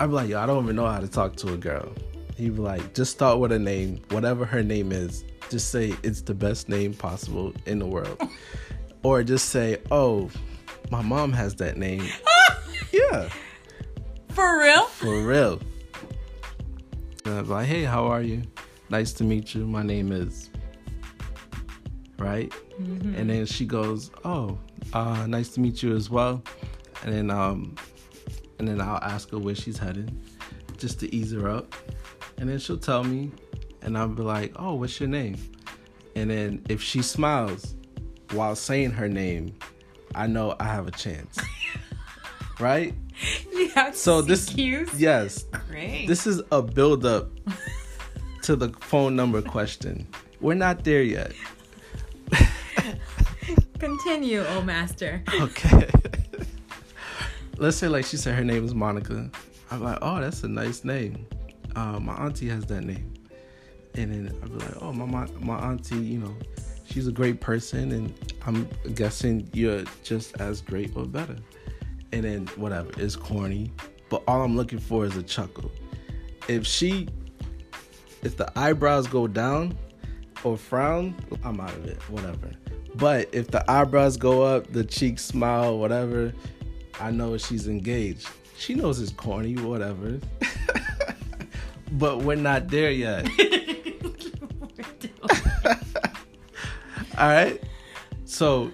I'd 0.00 0.06
be 0.06 0.12
like, 0.12 0.28
yo, 0.28 0.40
I 0.40 0.46
don't 0.46 0.64
even 0.64 0.76
know 0.76 0.86
how 0.86 1.00
to 1.00 1.08
talk 1.08 1.36
to 1.36 1.52
a 1.52 1.56
girl. 1.56 1.92
He'd 2.36 2.56
be 2.56 2.62
like, 2.62 2.94
just 2.94 3.12
start 3.12 3.38
with 3.38 3.52
a 3.52 3.58
name, 3.58 4.00
whatever 4.10 4.44
her 4.44 4.62
name 4.62 4.92
is. 4.92 5.24
Just 5.48 5.70
say 5.70 5.94
it's 6.02 6.22
the 6.22 6.34
best 6.34 6.68
name 6.68 6.92
possible 6.92 7.54
in 7.66 7.78
the 7.78 7.86
world. 7.86 8.20
Or 9.02 9.22
just 9.22 9.48
say, 9.50 9.78
oh, 9.90 10.30
my 10.90 11.02
mom 11.02 11.32
has 11.32 11.54
that 11.56 11.76
name. 11.76 12.04
yeah, 12.92 13.28
For 14.30 14.58
real? 14.60 14.84
for 14.86 15.22
real. 15.22 15.60
Like, 17.24 17.66
hey, 17.66 17.82
how 17.82 18.06
are 18.06 18.22
you? 18.22 18.42
Nice 18.88 19.12
to 19.14 19.24
meet 19.24 19.54
you. 19.54 19.66
My 19.66 19.82
name 19.82 20.12
is. 20.12 20.50
Right? 22.18 22.52
And 22.78 23.28
then 23.30 23.46
she 23.46 23.64
goes, 23.66 24.10
oh, 24.24 24.58
uh, 24.92 25.26
nice 25.26 25.48
to 25.50 25.60
meet 25.60 25.82
you 25.82 25.94
as 25.96 26.08
well. 26.10 26.42
And 27.02 27.12
then, 27.12 27.30
um, 27.30 27.74
and 28.58 28.68
then 28.68 28.80
I'll 28.80 28.98
ask 29.02 29.30
her 29.30 29.38
where 29.38 29.54
she's 29.54 29.76
headed, 29.78 30.14
just 30.78 31.00
to 31.00 31.14
ease 31.14 31.32
her 31.32 31.48
up. 31.48 31.74
And 32.38 32.48
then 32.48 32.58
she'll 32.58 32.78
tell 32.78 33.02
me, 33.04 33.32
and 33.82 33.96
I'll 33.96 34.08
be 34.08 34.22
like, 34.22 34.52
oh, 34.56 34.74
what's 34.74 34.98
your 35.00 35.08
name? 35.08 35.36
And 36.14 36.30
then 36.30 36.64
if 36.68 36.82
she 36.82 37.02
smiles 37.02 37.75
while 38.32 38.56
saying 38.56 38.90
her 38.92 39.08
name, 39.08 39.54
I 40.14 40.26
know 40.26 40.54
I 40.60 40.64
have 40.64 40.86
a 40.88 40.90
chance. 40.92 41.38
right? 42.60 42.94
To 43.52 43.92
So 43.94 44.20
this, 44.22 44.48
cues? 44.50 44.90
yes, 45.00 45.44
Great. 45.68 46.06
this 46.06 46.26
is 46.26 46.42
a 46.52 46.62
build 46.62 47.04
up 47.06 47.28
to 48.42 48.56
the 48.56 48.68
phone 48.80 49.16
number 49.16 49.40
question. 49.42 50.06
We're 50.40 50.54
not 50.54 50.84
there 50.84 51.02
yet. 51.02 51.32
Continue, 53.78 54.44
oh 54.48 54.62
master. 54.62 55.22
Okay. 55.40 55.88
Let's 57.58 57.76
say 57.76 57.88
like 57.88 58.04
she 58.04 58.16
said 58.16 58.34
her 58.34 58.44
name 58.44 58.64
is 58.64 58.74
Monica. 58.74 59.30
I'm 59.70 59.82
like, 59.82 59.98
oh, 60.02 60.20
that's 60.20 60.42
a 60.44 60.48
nice 60.48 60.84
name. 60.84 61.26
Uh, 61.74 61.98
my 62.00 62.14
auntie 62.14 62.48
has 62.48 62.64
that 62.66 62.82
name. 62.82 63.12
And 63.94 64.12
then 64.12 64.38
I'd 64.42 64.48
be 64.50 64.58
like, 64.58 64.82
oh, 64.82 64.92
my, 64.92 65.04
my 65.06 65.26
my 65.40 65.58
auntie, 65.70 65.96
you 65.96 66.18
know, 66.18 66.36
she's 66.96 67.06
a 67.06 67.12
great 67.12 67.42
person, 67.42 67.92
and 67.92 68.34
I'm 68.46 68.66
guessing 68.94 69.50
you're 69.52 69.84
just 70.02 70.40
as 70.40 70.62
great 70.62 70.96
or 70.96 71.04
better. 71.04 71.36
And 72.12 72.24
then 72.24 72.46
whatever, 72.56 72.90
it's 72.96 73.14
corny, 73.14 73.70
but 74.08 74.22
all 74.26 74.40
I'm 74.40 74.56
looking 74.56 74.78
for 74.78 75.04
is 75.04 75.14
a 75.14 75.22
chuckle. 75.22 75.70
If 76.48 76.66
she, 76.66 77.06
if 78.22 78.38
the 78.38 78.50
eyebrows 78.58 79.08
go 79.08 79.26
down 79.26 79.76
or 80.42 80.56
frown, 80.56 81.14
I'm 81.44 81.60
out 81.60 81.74
of 81.74 81.84
it. 81.84 81.98
Whatever. 82.08 82.50
But 82.94 83.28
if 83.30 83.48
the 83.48 83.70
eyebrows 83.70 84.16
go 84.16 84.40
up, 84.42 84.72
the 84.72 84.82
cheeks 84.82 85.22
smile, 85.22 85.78
whatever, 85.78 86.32
I 86.98 87.10
know 87.10 87.36
she's 87.36 87.68
engaged. 87.68 88.26
She 88.56 88.74
knows 88.74 89.02
it's 89.02 89.12
corny, 89.12 89.54
whatever. 89.56 90.18
but 91.92 92.22
we're 92.22 92.36
not 92.36 92.68
there 92.68 92.90
yet. 92.90 93.28
All 97.18 97.28
right. 97.28 97.62
So, 98.24 98.70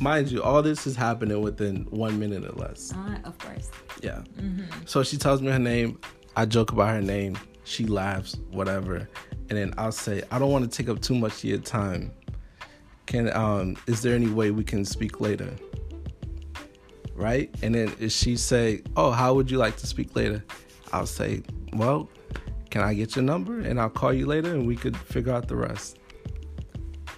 mind 0.00 0.30
you, 0.30 0.42
all 0.42 0.62
this 0.62 0.86
is 0.86 0.96
happening 0.96 1.40
within 1.40 1.86
one 1.90 2.18
minute 2.18 2.44
or 2.44 2.52
less. 2.52 2.92
Uh, 2.94 3.18
of 3.24 3.36
course. 3.38 3.70
Yeah. 4.02 4.22
So 4.86 5.02
she 5.02 5.16
tells 5.16 5.40
me 5.42 5.50
her 5.50 5.58
name. 5.58 5.98
I 6.36 6.46
joke 6.46 6.72
about 6.72 6.88
her 6.90 7.02
name. 7.02 7.38
She 7.64 7.86
laughs, 7.86 8.36
whatever. 8.50 9.08
And 9.50 9.58
then 9.58 9.74
I'll 9.78 9.92
say, 9.92 10.22
I 10.30 10.38
don't 10.38 10.50
want 10.50 10.70
to 10.70 10.76
take 10.76 10.88
up 10.88 11.00
too 11.00 11.14
much 11.14 11.38
of 11.38 11.44
your 11.44 11.58
time. 11.58 12.12
Can 13.06 13.34
um 13.36 13.76
is 13.86 14.00
there 14.00 14.14
any 14.14 14.28
way 14.28 14.50
we 14.50 14.64
can 14.64 14.84
speak 14.84 15.20
later? 15.20 15.54
Right? 17.14 17.54
And 17.62 17.74
then 17.74 17.92
if 18.00 18.12
she 18.12 18.36
say, 18.36 18.82
Oh, 18.96 19.10
how 19.10 19.34
would 19.34 19.50
you 19.50 19.58
like 19.58 19.76
to 19.76 19.86
speak 19.86 20.16
later? 20.16 20.42
I'll 20.92 21.06
say, 21.06 21.42
Well, 21.74 22.08
can 22.70 22.82
I 22.82 22.94
get 22.94 23.14
your 23.14 23.24
number? 23.24 23.60
And 23.60 23.78
I'll 23.80 23.90
call 23.90 24.12
you 24.12 24.26
later 24.26 24.54
and 24.54 24.66
we 24.66 24.74
could 24.76 24.96
figure 24.96 25.32
out 25.32 25.48
the 25.48 25.56
rest. 25.56 25.98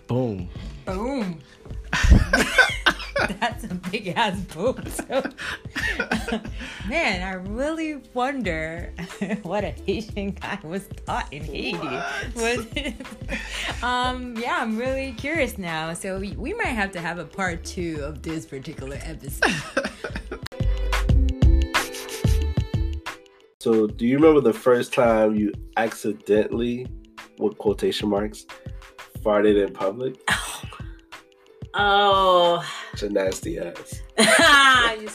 Boom. 0.06 0.48
Boom. 0.84 1.40
That's 3.40 3.64
a 3.64 3.74
big 3.90 4.08
ass 4.08 4.38
boom. 4.40 4.82
So, 4.86 5.22
man, 6.88 7.22
I 7.22 7.34
really 7.48 8.02
wonder 8.14 8.92
what 9.42 9.64
a 9.64 9.70
Haitian 9.70 10.32
guy 10.32 10.58
was 10.62 10.86
taught 11.06 11.32
in 11.32 11.42
Haiti. 11.42 11.98
Was 12.36 12.66
um, 13.82 14.36
yeah, 14.36 14.58
I'm 14.60 14.76
really 14.76 15.12
curious 15.12 15.58
now. 15.58 15.94
So 15.94 16.18
we, 16.18 16.32
we 16.32 16.54
might 16.54 16.66
have 16.66 16.92
to 16.92 17.00
have 17.00 17.18
a 17.18 17.24
part 17.24 17.64
two 17.64 18.00
of 18.02 18.22
this 18.22 18.46
particular 18.46 18.98
episode. 19.02 19.52
So, 23.66 23.88
do 23.88 24.06
you 24.06 24.14
remember 24.14 24.40
the 24.40 24.52
first 24.52 24.92
time 24.92 25.34
you 25.34 25.52
accidentally, 25.76 26.86
with 27.40 27.58
quotation 27.58 28.08
marks, 28.08 28.46
farted 29.26 29.66
in 29.66 29.72
public? 29.72 30.14
Oh, 31.74 32.64
It's 32.92 33.02
a 33.02 33.08
nasty 33.10 33.58
ass. 33.58 34.00
I. 34.18 35.06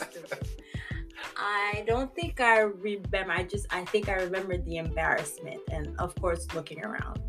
I 1.37 1.83
don't 1.87 2.13
think 2.13 2.39
I 2.39 2.59
remember. 2.59 3.31
I 3.31 3.43
just 3.43 3.65
I 3.71 3.85
think 3.85 4.09
I 4.09 4.15
remember 4.15 4.57
the 4.57 4.77
embarrassment 4.77 5.61
and 5.71 5.95
of 5.97 6.13
course 6.15 6.45
looking 6.53 6.83
around. 6.83 7.19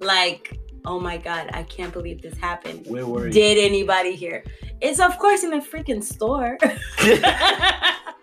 Like, 0.00 0.58
oh 0.84 0.98
my 0.98 1.16
god, 1.18 1.50
I 1.52 1.62
can't 1.64 1.92
believe 1.92 2.22
this 2.22 2.36
happened. 2.38 2.86
Where 2.88 3.06
were 3.06 3.26
you? 3.26 3.32
Did 3.32 3.58
anybody 3.58 4.16
hear? 4.16 4.42
It's 4.80 4.98
of 4.98 5.16
course 5.18 5.44
in 5.44 5.52
a 5.52 5.60
freaking 5.60 6.02
store. 6.02 6.58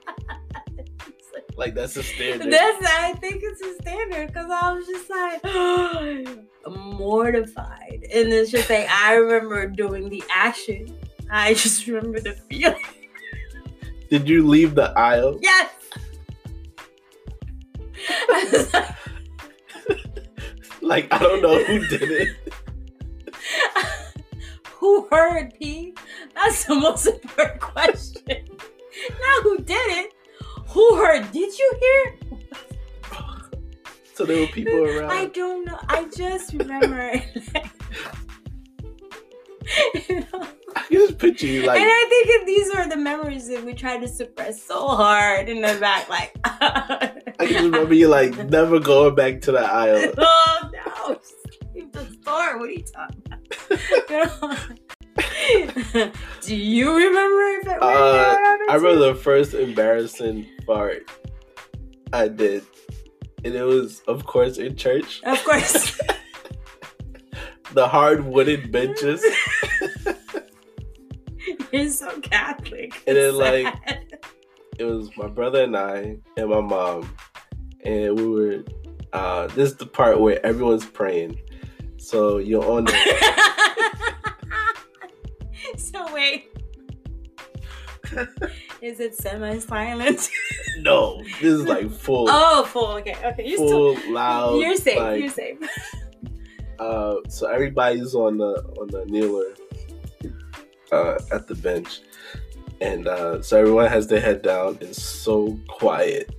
Like 1.60 1.76
that's 1.76 1.98
a 1.98 2.04
standard. 2.04 2.54
That's 2.54 2.86
I 2.86 3.16
think 3.16 3.42
it's 3.44 3.62
a 3.62 3.76
standard 3.82 4.28
because 4.28 4.50
I 4.50 4.72
was 4.72 4.88
just 4.88 5.10
like 5.10 5.44
mortified. 6.98 8.06
And 8.14 8.32
it's 8.32 8.50
just 8.50 8.70
like 8.70 8.88
I 8.90 9.16
remember 9.16 9.68
doing 9.68 10.08
the 10.08 10.24
action. 10.34 10.98
I 11.30 11.56
just 11.56 11.86
remember 11.88 12.22
the 12.22 12.32
feeling. 12.32 12.82
Did 14.10 14.30
you 14.30 14.48
leave 14.48 14.74
the 14.74 14.98
aisle? 14.98 15.38
Yes. 15.42 15.70
Like 20.82 21.12
I 21.14 21.20
don't 21.20 21.42
know 21.42 21.62
who 21.66 21.86
did 21.88 22.10
it. 22.10 22.30
who 24.66 25.08
heard 25.12 25.54
P? 25.60 25.94
That's 26.34 26.64
the 26.64 26.74
most 26.76 27.06
important 27.06 27.60
question. 27.60 28.48
Not 29.10 29.44
who 29.44 29.58
did 29.58 30.06
it. 30.06 30.14
Who 30.70 30.96
heard? 30.96 31.32
Did 31.32 31.58
you 31.58 31.74
hear? 31.80 32.16
So 34.14 34.26
there 34.26 34.42
were 34.42 34.48
people 34.48 34.74
around. 34.86 35.12
I 35.12 35.26
don't 35.28 35.66
know. 35.66 35.80
I 35.88 36.06
just 36.16 36.54
remember. 36.54 37.14
You 40.10 40.20
know? 40.34 40.48
I 40.76 40.86
just 40.92 41.18
picture 41.18 41.48
you 41.48 41.66
like 41.66 41.80
and 41.80 41.90
I 41.90 42.06
think 42.10 42.28
that 42.28 42.44
these 42.46 42.70
are 42.76 42.88
the 42.90 42.98
memories 42.98 43.48
that 43.50 43.64
we 43.64 43.74
try 43.74 43.98
to 43.98 44.08
suppress 44.08 44.62
so 44.62 44.88
hard 44.88 45.50
in 45.50 45.62
the 45.62 45.78
back, 45.80 46.10
like, 46.10 46.36
I 46.44 47.22
can 47.40 47.48
just 47.48 47.64
remember 47.64 47.94
you 47.94 48.08
like 48.08 48.38
never 48.50 48.80
going 48.80 49.16
back 49.16 49.42
to 49.42 49.52
the 49.52 49.60
aisle. 49.60 50.14
oh 50.18 50.72
no, 50.74 51.16
just 51.16 51.34
leave 51.74 51.92
the 51.92 52.06
store. 52.22 52.60
What 52.60 52.70
are 52.70 52.72
you 52.72 52.84
talking 52.84 53.24
about? 54.10 54.80
Do 56.42 56.56
you 56.56 56.96
remember 56.96 57.42
if 57.60 57.68
it 57.68 57.78
Uh, 57.82 58.38
I 58.70 58.76
remember 58.76 59.14
the 59.14 59.16
first 59.16 59.54
embarrassing 59.54 60.48
fart 60.66 61.10
I 62.14 62.28
did, 62.28 62.64
and 63.44 63.54
it 63.54 63.64
was, 63.64 64.02
of 64.08 64.26
course, 64.26 64.58
in 64.58 64.76
church. 64.76 65.22
Of 65.24 65.44
course. 65.44 66.00
The 67.72 67.88
hard 67.88 68.26
wooden 68.26 68.72
benches, 68.72 69.22
You're 71.72 71.88
so 71.90 72.20
Catholic. 72.20 73.04
And 73.06 73.16
then, 73.16 73.36
like, 73.36 73.76
it 74.80 74.86
was 74.86 75.16
my 75.16 75.28
brother 75.28 75.66
and 75.66 75.78
I 75.78 76.18
and 76.36 76.50
my 76.50 76.62
mom, 76.62 77.14
and 77.86 78.20
we 78.20 78.28
were. 78.28 78.64
Uh, 79.14 79.46
this 79.48 79.70
is 79.70 79.76
the 79.78 79.86
part 79.86 80.20
where 80.20 80.44
everyone's 80.44 80.86
praying, 80.86 81.40
so 81.98 82.40
you're 82.40 82.66
on 82.66 82.86
the. 82.86 82.92
So 86.00 86.14
wait. 86.14 86.50
Is 88.82 89.00
it 89.00 89.16
semi-silent? 89.16 90.30
No, 90.82 91.22
this 91.42 91.44
is 91.44 91.66
like 91.66 91.92
full, 91.92 92.28
oh, 92.30 92.64
full. 92.64 92.92
Okay, 93.00 93.14
okay. 93.26 93.46
You're 93.46 93.58
still. 93.58 93.96
full, 93.96 94.14
loud. 94.14 94.62
You're 94.62 94.78
safe. 94.78 94.98
like, 94.98 95.20
you're 95.20 95.30
safe. 95.30 95.58
uh, 96.80 97.16
so 97.28 97.48
everybody's 97.48 98.16
on 98.16 98.38
the 98.38 98.64
on 98.80 98.88
the 98.88 99.04
kneeler 99.08 99.58
uh, 100.94 101.20
at 101.36 101.48
the 101.48 101.56
bench, 101.56 102.00
and 102.80 103.08
uh, 103.08 103.42
so 103.42 103.60
everyone 103.60 103.88
has 103.88 104.08
their 104.08 104.22
head 104.22 104.42
down. 104.42 104.78
It's 104.80 105.02
so 105.02 105.60
quiet. 105.68 106.34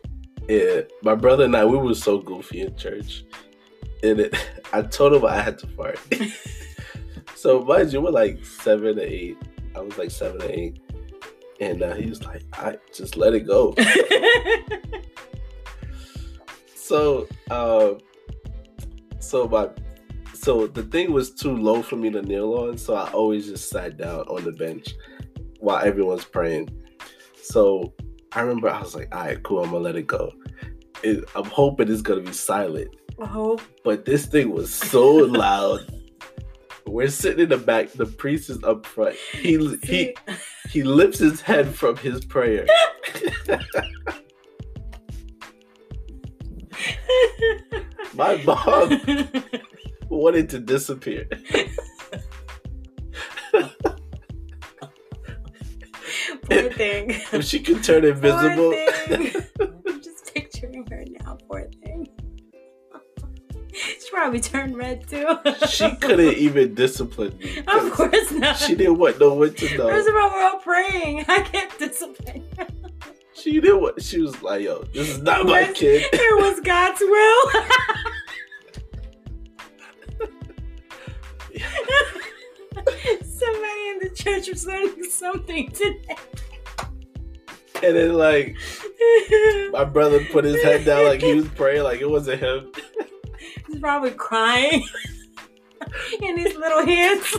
Yeah, 0.48 0.82
my 1.02 1.16
brother 1.16 1.44
and 1.44 1.54
I, 1.54 1.66
we 1.66 1.76
were 1.76 1.94
so 1.94 2.16
goofy 2.18 2.62
in 2.62 2.74
church, 2.76 3.24
and 4.02 4.20
it, 4.20 4.34
I 4.72 4.80
told 4.82 5.12
him 5.12 5.26
I 5.26 5.38
had 5.38 5.58
to 5.58 5.66
fart. 5.66 5.98
so 7.34 7.60
mind 7.60 7.92
you, 7.92 8.00
we're 8.00 8.10
like 8.10 8.42
seven 8.46 8.98
or 8.98 9.02
eight. 9.02 9.36
I 9.80 9.82
was 9.82 9.96
like 9.96 10.10
seven 10.10 10.42
or 10.42 10.50
eight, 10.50 10.78
and 11.58 11.82
uh, 11.82 11.94
he 11.94 12.06
was 12.06 12.22
like, 12.24 12.42
"I 12.52 12.76
just 12.94 13.16
let 13.16 13.32
it 13.34 13.46
go." 13.46 13.74
so 16.74 17.26
uh, 17.50 17.94
so 19.20 19.48
my 19.48 19.70
so 20.34 20.66
the 20.66 20.82
thing 20.82 21.12
was 21.12 21.30
too 21.30 21.56
low 21.56 21.82
for 21.82 21.96
me 21.96 22.10
to 22.10 22.22
kneel 22.22 22.54
on 22.54 22.78
so 22.78 22.94
i 22.94 23.10
always 23.12 23.46
just 23.46 23.68
sat 23.68 23.98
down 23.98 24.20
on 24.20 24.42
the 24.42 24.52
bench 24.52 24.94
while 25.60 25.84
everyone's 25.84 26.24
praying. 26.24 26.68
So 27.42 27.92
i 28.32 28.40
remember 28.40 28.68
i 28.68 28.80
was 28.80 28.94
like 28.94 29.14
all 29.14 29.22
right 29.22 29.42
cool 29.42 29.62
i'm 29.62 29.70
gonna 29.70 29.78
let 29.78 29.96
it 29.96 30.06
go. 30.06 30.32
It, 31.02 31.24
i'm 31.34 31.44
hoping 31.44 31.90
it's 31.90 32.02
gonna 32.02 32.22
be 32.22 32.32
silent. 32.32 32.94
Oh, 33.18 33.58
but 33.84 34.04
this 34.04 34.26
thing 34.26 34.50
was 34.50 34.72
so 34.72 35.14
loud 35.14 35.99
we're 36.90 37.08
sitting 37.08 37.40
in 37.40 37.48
the 37.48 37.56
back. 37.56 37.92
The 37.92 38.06
priest 38.06 38.50
is 38.50 38.62
up 38.64 38.84
front. 38.86 39.16
He 39.32 39.76
he 39.82 40.14
he 40.68 40.82
lifts 40.82 41.18
his 41.18 41.40
head 41.40 41.74
from 41.74 41.96
his 41.96 42.24
prayer. 42.24 42.66
My 48.14 48.42
mom 48.44 49.00
wanted 50.08 50.50
to 50.50 50.58
disappear. 50.58 51.28
Poor 56.42 56.72
thing. 56.72 57.10
if 57.32 57.44
she 57.44 57.60
could 57.60 57.84
turn 57.84 58.04
invisible 58.04 58.74
probably 64.20 64.40
turned 64.40 64.76
red 64.76 65.08
too. 65.08 65.26
she 65.66 65.90
couldn't 65.96 66.34
even 66.34 66.74
discipline 66.74 67.34
me. 67.38 67.62
Of 67.66 67.90
course 67.92 68.30
not. 68.32 68.58
She 68.58 68.74
didn't 68.74 68.98
want 68.98 69.18
no 69.18 69.32
one 69.32 69.54
to 69.54 69.68
First 69.78 70.08
of 70.10 70.14
all, 70.14 70.30
we're 70.30 70.42
all 70.42 70.58
praying. 70.58 71.24
I 71.26 71.40
can't 71.40 71.78
discipline. 71.78 72.44
She 73.32 73.60
did 73.60 73.80
what. 73.80 74.02
She 74.02 74.20
was 74.20 74.42
like, 74.42 74.62
"Yo, 74.62 74.82
this 74.92 75.08
is 75.08 75.22
not 75.22 75.46
my 75.46 75.68
was- 75.68 75.78
kid." 75.78 76.04
It 76.12 76.36
was 76.36 76.60
God's 76.60 77.00
will. 77.00 77.50
Somebody 83.22 83.88
in 83.88 83.98
the 84.02 84.10
church 84.14 84.48
was 84.48 84.66
learning 84.66 85.02
something 85.04 85.70
today. 85.70 86.16
And 87.82 87.96
then 87.96 88.12
like 88.12 88.54
my 89.72 89.84
brother 89.84 90.22
put 90.26 90.44
his 90.44 90.62
head 90.62 90.84
down 90.84 91.06
like 91.06 91.22
he 91.22 91.36
was 91.36 91.48
praying, 91.48 91.84
like 91.84 92.02
it 92.02 92.10
wasn't 92.10 92.40
him. 92.40 92.70
Probably 93.80 94.10
crying 94.12 94.84
in 96.22 96.38
his 96.38 96.54
little 96.56 96.84
hands. 96.84 97.36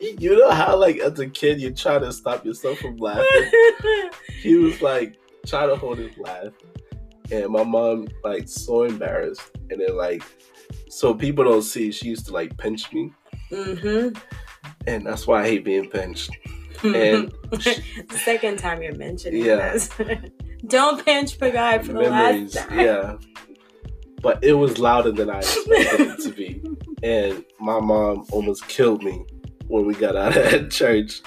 You 0.00 0.38
know 0.38 0.50
how 0.50 0.76
like 0.76 0.98
as 0.98 1.18
a 1.18 1.28
kid 1.28 1.60
you 1.60 1.72
try 1.72 1.98
to 1.98 2.12
stop 2.12 2.44
yourself 2.44 2.78
from 2.78 2.96
laughing. 2.98 3.50
He 4.40 4.54
was 4.56 4.80
like 4.80 5.18
trying 5.46 5.68
to 5.70 5.76
hold 5.76 5.98
his 5.98 6.16
laugh, 6.18 6.52
and 7.32 7.48
my 7.48 7.64
mom 7.64 8.08
like 8.22 8.48
so 8.48 8.84
embarrassed. 8.84 9.50
And 9.70 9.80
then 9.80 9.96
like 9.96 10.22
so 10.88 11.14
people 11.14 11.44
don't 11.44 11.62
see, 11.62 11.90
she 11.90 12.08
used 12.08 12.26
to 12.26 12.32
like 12.32 12.56
pinch 12.58 12.92
me, 12.92 13.12
mm-hmm. 13.50 14.16
and 14.86 15.06
that's 15.06 15.26
why 15.26 15.42
I 15.42 15.46
hate 15.48 15.64
being 15.64 15.90
pinched. 15.90 16.30
And 16.84 17.32
the 17.50 18.20
second 18.24 18.58
time 18.60 18.82
you're 18.82 18.94
mentioning 18.94 19.44
Yeah. 19.44 19.72
this. 19.72 19.90
Don't 20.66 21.04
pinch 21.04 21.38
the 21.38 21.50
guy 21.50 21.78
for 21.78 21.92
the 21.92 22.00
memories, 22.10 22.54
last 22.54 22.68
time. 22.68 22.78
yeah. 22.78 23.16
But 24.20 24.42
it 24.42 24.54
was 24.54 24.78
louder 24.78 25.12
than 25.12 25.30
I 25.30 25.38
expected 25.38 26.00
it 26.00 26.20
to 26.22 26.30
be, 26.30 26.60
and 27.02 27.44
my 27.60 27.78
mom 27.80 28.26
almost 28.30 28.66
killed 28.68 29.02
me 29.02 29.24
when 29.68 29.86
we 29.86 29.94
got 29.94 30.16
out 30.16 30.36
of 30.36 30.70
church. 30.70 31.22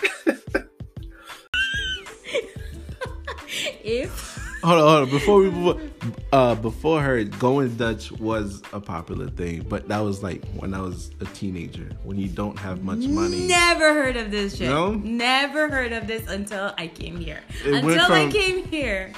if 3.83 4.31
Hold 4.63 4.79
on, 4.79 4.87
hold 4.87 5.03
on. 5.03 5.09
Before 5.09 5.39
we 5.39 5.49
move, 5.49 5.75
on, 5.77 6.15
uh, 6.31 6.55
before 6.55 7.01
her, 7.01 7.23
going 7.23 7.75
Dutch 7.77 8.11
was 8.11 8.61
a 8.73 8.79
popular 8.79 9.27
thing, 9.27 9.65
but 9.67 9.87
that 9.87 9.99
was 9.99 10.21
like 10.21 10.45
when 10.49 10.75
I 10.75 10.81
was 10.81 11.09
a 11.19 11.25
teenager, 11.25 11.89
when 12.03 12.17
you 12.17 12.27
don't 12.27 12.59
have 12.59 12.83
much 12.83 12.99
money. 12.99 13.47
Never 13.47 13.93
heard 13.93 14.17
of 14.17 14.29
this 14.29 14.57
shit. 14.57 14.69
No? 14.69 14.91
Never 14.93 15.67
heard 15.67 15.93
of 15.93 16.05
this 16.05 16.29
until 16.29 16.75
I 16.77 16.87
came 16.87 17.17
here. 17.17 17.41
It 17.65 17.83
went 17.83 17.99
until 17.99 18.13
I 18.13 18.29
came 18.29 18.63
here, 18.65 19.13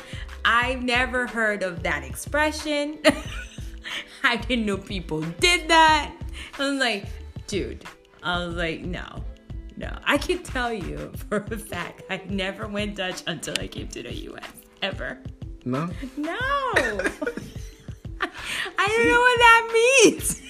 I've 0.45 0.81
never 0.81 1.27
heard 1.27 1.61
of 1.61 1.83
that 1.83 2.03
expression. 2.05 2.99
I 4.23 4.37
didn't 4.37 4.65
know 4.65 4.77
people 4.77 5.21
did 5.39 5.67
that. 5.69 6.13
I 6.59 6.69
was 6.69 6.79
like, 6.79 7.05
dude, 7.47 7.83
I 8.21 8.45
was 8.45 8.55
like, 8.55 8.81
no. 8.81 9.23
No, 9.75 9.89
I 10.05 10.17
can 10.19 10.43
tell 10.43 10.71
you 10.71 11.11
for 11.29 11.37
a 11.37 11.57
fact 11.57 12.03
I 12.09 12.21
never 12.29 12.67
went 12.67 12.95
Dutch 12.95 13.23
until 13.27 13.55
I 13.59 13.67
came 13.67 13.87
to 13.89 14.03
the 14.03 14.13
US. 14.31 14.45
Ever. 14.81 15.17
No, 15.65 15.89
No. 16.17 16.31
I 18.77 18.87
don't 18.87 19.07
know 19.07 19.19
what 19.19 19.39
that 19.39 19.69
means. 20.03 20.41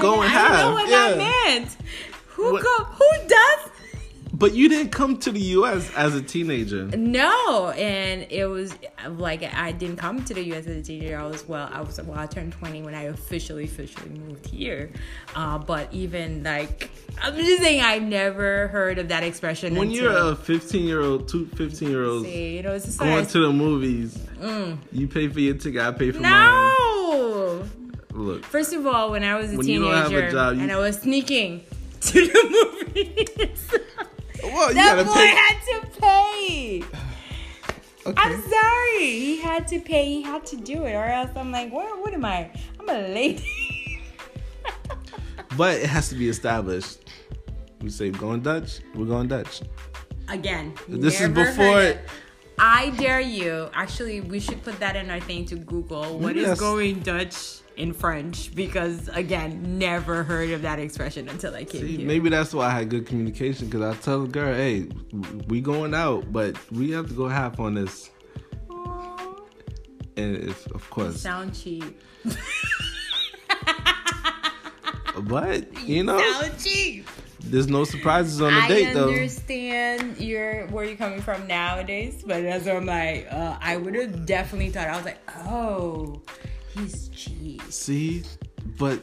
Go 0.00 0.22
and 0.22 0.32
I 0.32 0.48
don't 0.48 0.56
know 0.58 0.72
what 0.72 0.88
yeah. 0.88 1.08
that 1.08 1.18
meant. 1.18 1.76
Who 2.28 2.52
What- 2.52 2.62
go? 2.62 2.84
Who 2.84 3.28
does? 3.28 3.71
But 4.42 4.54
you 4.54 4.68
didn't 4.68 4.90
come 4.90 5.16
to 5.18 5.30
the 5.30 5.40
U.S. 5.40 5.88
as 5.94 6.16
a 6.16 6.20
teenager. 6.20 6.86
No, 6.96 7.70
and 7.70 8.26
it 8.28 8.46
was 8.46 8.74
like 9.08 9.44
I 9.54 9.70
didn't 9.70 9.98
come 9.98 10.24
to 10.24 10.34
the 10.34 10.42
U.S. 10.46 10.66
as 10.66 10.78
a 10.78 10.82
teenager. 10.82 11.16
I 11.16 11.26
was 11.26 11.46
well, 11.46 11.70
I 11.72 11.80
was 11.80 12.02
well, 12.02 12.18
I 12.18 12.26
turned 12.26 12.52
twenty 12.52 12.82
when 12.82 12.92
I 12.92 13.04
officially, 13.04 13.64
officially 13.64 14.10
moved 14.10 14.46
here. 14.46 14.90
Uh, 15.36 15.58
but 15.58 15.94
even 15.94 16.42
like, 16.42 16.90
I'm 17.22 17.36
just 17.36 17.62
saying, 17.62 17.82
I 17.82 18.00
never 18.00 18.66
heard 18.66 18.98
of 18.98 19.06
that 19.10 19.22
expression. 19.22 19.76
When 19.76 19.92
you're 19.92 20.10
a 20.32 20.34
15 20.34 20.84
year 20.84 21.02
old, 21.02 21.28
two 21.28 21.46
15 21.54 21.88
year 21.88 22.04
olds 22.04 22.26
see, 22.26 22.56
you 22.56 22.64
know, 22.64 22.72
it's 22.72 22.96
going 22.96 23.24
to 23.24 23.38
the 23.38 23.52
movies, 23.52 24.18
you 24.90 25.06
pay 25.06 25.28
for 25.28 25.38
your 25.38 25.54
ticket, 25.54 25.82
I 25.82 25.92
pay 25.92 26.10
for 26.10 26.20
mine. 26.20 26.32
no. 26.32 27.64
Look, 28.10 28.44
First 28.44 28.72
of 28.72 28.86
all, 28.88 29.12
when 29.12 29.22
I 29.22 29.36
was 29.36 29.54
a 29.54 29.56
When 29.56 29.68
you 29.68 29.88
a 29.88 30.02
teenager 30.02 30.32
job, 30.32 30.58
and 30.58 30.72
I 30.72 30.78
was 30.78 30.98
sneaking 30.98 31.62
to 32.00 32.26
the 32.26 32.82
movies, 32.94 33.72
well, 34.42 34.68
you 34.68 34.74
that 34.74 35.06
boy 35.06 35.12
pay. 35.14 35.26
had 35.28 35.58
to 35.70 36.00
pay. 36.00 36.82
Okay. 38.04 38.20
I'm 38.20 38.42
sorry. 38.42 38.98
He 38.98 39.40
had 39.40 39.68
to 39.68 39.78
pay. 39.78 40.06
He 40.06 40.22
had 40.22 40.44
to 40.46 40.56
do 40.56 40.82
it, 40.86 40.92
or 40.94 41.04
else 41.04 41.30
I'm 41.36 41.52
like, 41.52 41.72
what? 41.72 42.00
What 42.00 42.12
am 42.12 42.24
I? 42.24 42.50
I'm 42.80 42.88
a 42.88 42.94
lady. 43.08 44.00
But 45.56 45.76
it 45.76 45.86
has 45.86 46.08
to 46.08 46.14
be 46.16 46.28
established. 46.28 46.98
We 47.80 47.90
say 47.90 48.10
going 48.10 48.40
Dutch. 48.40 48.80
We're 48.94 49.06
going 49.06 49.28
Dutch. 49.28 49.62
Again. 50.28 50.74
This 50.88 51.20
is 51.20 51.28
before. 51.28 51.94
I 52.58 52.90
dare 52.90 53.20
you. 53.20 53.68
Actually, 53.74 54.20
we 54.20 54.40
should 54.40 54.62
put 54.64 54.78
that 54.80 54.96
in 54.96 55.10
our 55.10 55.20
thing 55.20 55.44
to 55.46 55.56
Google. 55.56 56.18
What 56.18 56.36
is 56.36 56.46
Yes. 56.48 56.58
going 56.60 57.00
Dutch 57.00 57.60
in 57.76 57.92
French? 57.92 58.54
Because 58.54 59.08
again, 59.08 59.78
never 59.78 60.22
heard 60.22 60.50
of 60.50 60.62
that 60.62 60.78
expression 60.78 61.28
until 61.28 61.54
I 61.54 61.64
came 61.64 61.80
See, 61.82 61.96
here. 61.98 62.06
maybe 62.06 62.28
that's 62.28 62.52
why 62.54 62.66
I 62.66 62.70
had 62.70 62.88
good 62.90 63.06
communication 63.06 63.66
because 63.68 63.82
I 63.82 63.98
tell 64.00 64.22
the 64.22 64.28
girl, 64.28 64.54
hey, 64.54 64.88
we 65.48 65.60
going 65.60 65.94
out, 65.94 66.32
but 66.32 66.56
we 66.70 66.90
have 66.92 67.08
to 67.08 67.14
go 67.14 67.28
half 67.28 67.58
on 67.60 67.74
this. 67.74 68.10
And 70.16 70.36
if, 70.36 70.66
of 70.72 70.88
course, 70.90 71.20
sound 71.20 71.54
cheap. 71.54 71.98
but 75.22 75.78
you 75.86 76.02
know, 76.04 76.18
Sound 76.18 76.58
cheap. 76.58 77.08
there's 77.40 77.68
no 77.68 77.84
surprises 77.84 78.40
on 78.40 78.52
the 78.52 78.60
I 78.60 78.68
date 78.68 78.92
though. 78.94 79.08
I 79.08 79.12
understand 79.14 80.18
your 80.18 80.66
where 80.68 80.84
you're 80.84 80.96
coming 80.96 81.20
from 81.22 81.46
nowadays, 81.46 82.22
but 82.26 82.42
that's 82.42 82.66
what 82.66 82.76
I'm 82.76 82.86
like. 82.86 83.26
Uh, 83.30 83.56
I 83.60 83.76
would 83.76 83.94
have 83.94 84.26
definitely 84.26 84.70
thought. 84.70 84.88
I 84.88 84.96
was 84.96 85.04
like, 85.04 85.18
oh, 85.46 86.22
he's 86.74 87.08
cheap. 87.08 87.62
See, 87.70 88.22
but 88.78 89.00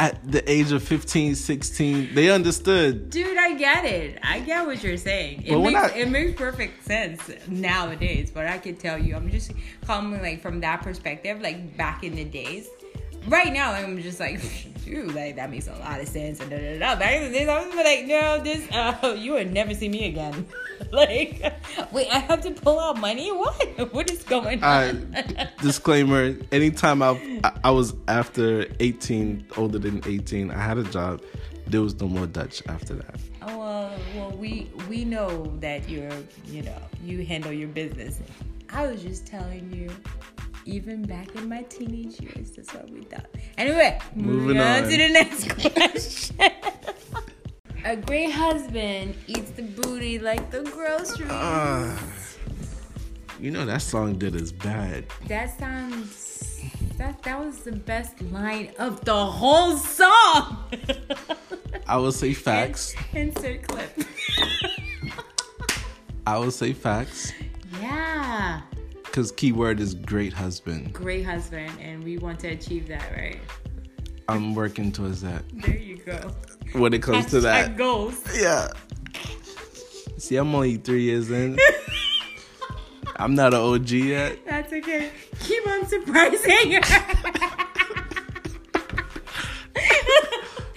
at 0.00 0.32
the 0.32 0.50
age 0.50 0.72
of 0.72 0.82
15, 0.82 1.34
16, 1.34 2.14
they 2.14 2.30
understood. 2.30 3.10
Dude, 3.10 3.36
I 3.36 3.54
get 3.54 3.84
it. 3.84 4.18
I 4.22 4.40
get 4.40 4.66
what 4.66 4.82
you're 4.82 4.96
saying. 4.96 5.42
It 5.44 5.58
makes 5.58 5.94
it 5.94 6.10
makes 6.10 6.38
perfect 6.38 6.84
sense 6.84 7.30
nowadays. 7.46 8.30
But 8.30 8.46
I 8.46 8.56
can 8.58 8.76
tell 8.76 8.98
you, 8.98 9.14
I'm 9.14 9.30
just 9.30 9.52
coming 9.86 10.22
like 10.22 10.40
from 10.40 10.60
that 10.60 10.82
perspective, 10.82 11.42
like 11.42 11.76
back 11.76 12.02
in 12.02 12.14
the 12.14 12.24
days. 12.24 12.68
Right 13.28 13.52
now, 13.52 13.72
I'm 13.72 14.00
just 14.00 14.18
like, 14.18 14.40
dude, 14.90 15.14
like 15.14 15.36
that 15.36 15.50
makes 15.50 15.68
a 15.68 15.72
lot 15.72 16.00
of 16.00 16.08
sense. 16.08 16.40
And 16.40 16.50
da, 16.50 16.58
da, 16.58 16.78
da. 16.78 16.98
Back 16.98 17.16
in 17.16 17.32
the 17.32 17.38
days, 17.38 17.48
I 17.48 17.66
was 17.66 17.74
like, 17.74 18.06
no, 18.06 18.40
this, 18.42 18.70
uh, 18.72 19.16
you 19.18 19.32
would 19.32 19.52
never 19.52 19.74
see 19.74 19.88
me 19.88 20.08
again. 20.08 20.46
like, 20.92 21.52
wait, 21.92 22.08
I 22.10 22.18
have 22.18 22.42
to 22.42 22.50
pull 22.50 22.78
out 22.78 22.98
money. 22.98 23.30
What? 23.30 23.92
What 23.92 24.10
is 24.10 24.22
going 24.24 24.62
on? 24.62 25.14
Uh, 25.14 25.50
disclaimer: 25.62 26.36
Anytime 26.52 27.02
I, 27.02 27.40
I 27.44 27.52
I 27.64 27.70
was 27.70 27.94
after 28.08 28.66
18, 28.80 29.46
older 29.56 29.78
than 29.78 30.02
18, 30.06 30.50
I 30.50 30.58
had 30.58 30.78
a 30.78 30.84
job. 30.84 31.22
There 31.66 31.80
was 31.80 31.98
no 32.00 32.08
more 32.08 32.26
Dutch 32.26 32.62
after 32.68 32.94
that. 32.94 33.20
Oh, 33.42 33.58
well, 33.58 33.92
well, 34.16 34.30
we 34.32 34.70
we 34.88 35.04
know 35.04 35.46
that 35.60 35.88
you're, 35.88 36.10
you 36.46 36.62
know, 36.62 36.78
you 37.04 37.24
handle 37.24 37.52
your 37.52 37.68
business. 37.68 38.20
I 38.72 38.86
was 38.86 39.02
just 39.02 39.26
telling 39.26 39.72
you, 39.72 39.88
even 40.66 41.02
back 41.02 41.34
in 41.36 41.48
my 41.48 41.62
teenage 41.62 42.20
years, 42.20 42.50
that's 42.52 42.72
what 42.74 42.88
we 42.90 43.02
thought. 43.02 43.26
Anyway, 43.58 43.98
moving 44.14 44.56
Moving 44.56 44.58
on, 44.60 44.84
on. 44.84 44.90
to 44.90 44.96
the 44.96 45.08
next 45.08 45.48
question. 45.74 46.36
A 47.84 47.96
great 47.96 48.30
husband 48.30 49.14
eats 49.26 49.50
the 49.52 49.62
booty 49.62 50.18
like 50.18 50.50
the 50.50 50.62
groceries. 50.62 51.30
Uh, 51.30 51.96
you 53.40 53.50
know 53.50 53.64
that 53.64 53.80
song 53.82 54.18
did 54.18 54.36
us 54.36 54.52
bad. 54.52 55.06
that 55.28 55.58
sounds. 55.58 56.60
That 56.98 57.22
that 57.22 57.40
was 57.42 57.60
the 57.62 57.72
best 57.72 58.20
line 58.20 58.72
of 58.78 59.02
the 59.06 59.16
whole 59.24 59.78
song. 59.78 60.58
I 61.86 61.96
will 61.96 62.12
say 62.12 62.34
facts. 62.48 62.94
Insert 63.14 63.66
clip. 63.66 63.98
I 66.26 66.36
will 66.36 66.50
say 66.50 66.74
facts. 66.74 67.32
Because 69.10 69.32
keyword 69.32 69.80
is 69.80 69.94
great 69.94 70.32
husband. 70.32 70.92
great 70.92 71.24
husband 71.24 71.72
and 71.80 72.02
we 72.04 72.16
want 72.18 72.38
to 72.40 72.48
achieve 72.48 72.86
that 72.88 73.10
right 73.16 73.40
I'm 74.28 74.54
working 74.54 74.92
towards 74.92 75.20
that. 75.22 75.42
there 75.52 75.76
you 75.76 75.96
go 75.96 76.30
When 76.72 76.94
it 76.94 77.02
comes 77.02 77.26
to 77.26 77.40
that. 77.40 77.76
goals 77.76 78.16
Yeah. 78.38 78.68
See, 80.18 80.36
I'm 80.36 80.54
only 80.54 80.76
three 80.76 81.02
years 81.02 81.30
in. 81.30 81.58
I'm 83.16 83.34
not 83.34 83.52
an 83.52 83.60
OG 83.60 83.90
yet. 83.90 84.38
that's 84.46 84.72
okay 84.72 85.10
keep 85.40 85.66
on 85.66 85.86
surprising 85.86 86.72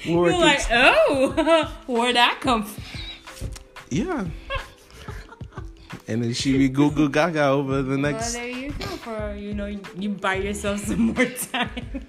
you're 0.05 0.37
like 0.37 0.59
oh 0.71 1.71
where'd 1.87 2.15
that 2.15 2.39
come 2.41 2.63
from 2.63 2.83
Yeah. 3.89 4.25
And 6.07 6.23
then 6.23 6.33
she 6.33 6.57
be 6.57 6.67
Goo 6.69 6.91
Goo 6.91 7.09
Gaga 7.09 7.45
over 7.45 7.81
the 7.81 7.97
next. 7.97 8.33
well 8.33 8.43
there 8.43 8.49
you 8.49 8.71
go 8.71 8.85
for 8.85 9.35
you 9.35 9.53
know 9.53 9.67
you 9.97 10.09
buy 10.09 10.35
yourself 10.35 10.79
some 10.81 10.99
more 11.15 11.25
time 11.25 12.05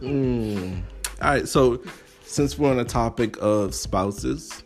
Mm. 0.00 0.82
All 1.20 1.30
right, 1.30 1.46
so 1.46 1.82
since 2.24 2.58
we're 2.58 2.70
on 2.70 2.78
the 2.78 2.84
topic 2.86 3.36
of 3.42 3.74
spouses, 3.74 4.62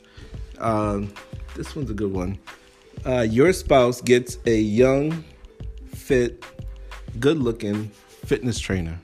um, 0.59 1.13
this 1.57 1.75
one's 1.75 1.91
a 1.91 1.95
good 1.95 2.13
one. 2.13 2.39
Uh, 3.05 3.23
your 3.23 3.53
spouse 3.53 4.01
gets 4.01 4.39
a 4.47 4.57
young, 4.57 5.25
fit, 5.93 6.45
good-looking 7.19 7.89
fitness 8.27 8.61
trainer. 8.61 8.97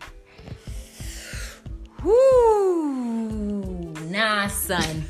Whoo, 2.05 3.93
nah 4.09 4.47
son 4.47 5.05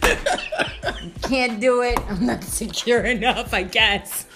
can't 1.22 1.60
do 1.60 1.82
it. 1.82 1.98
I'm 2.08 2.26
not 2.26 2.42
secure 2.60 3.02
enough 3.04 3.52
i 3.54 3.62
guess. 3.62 4.26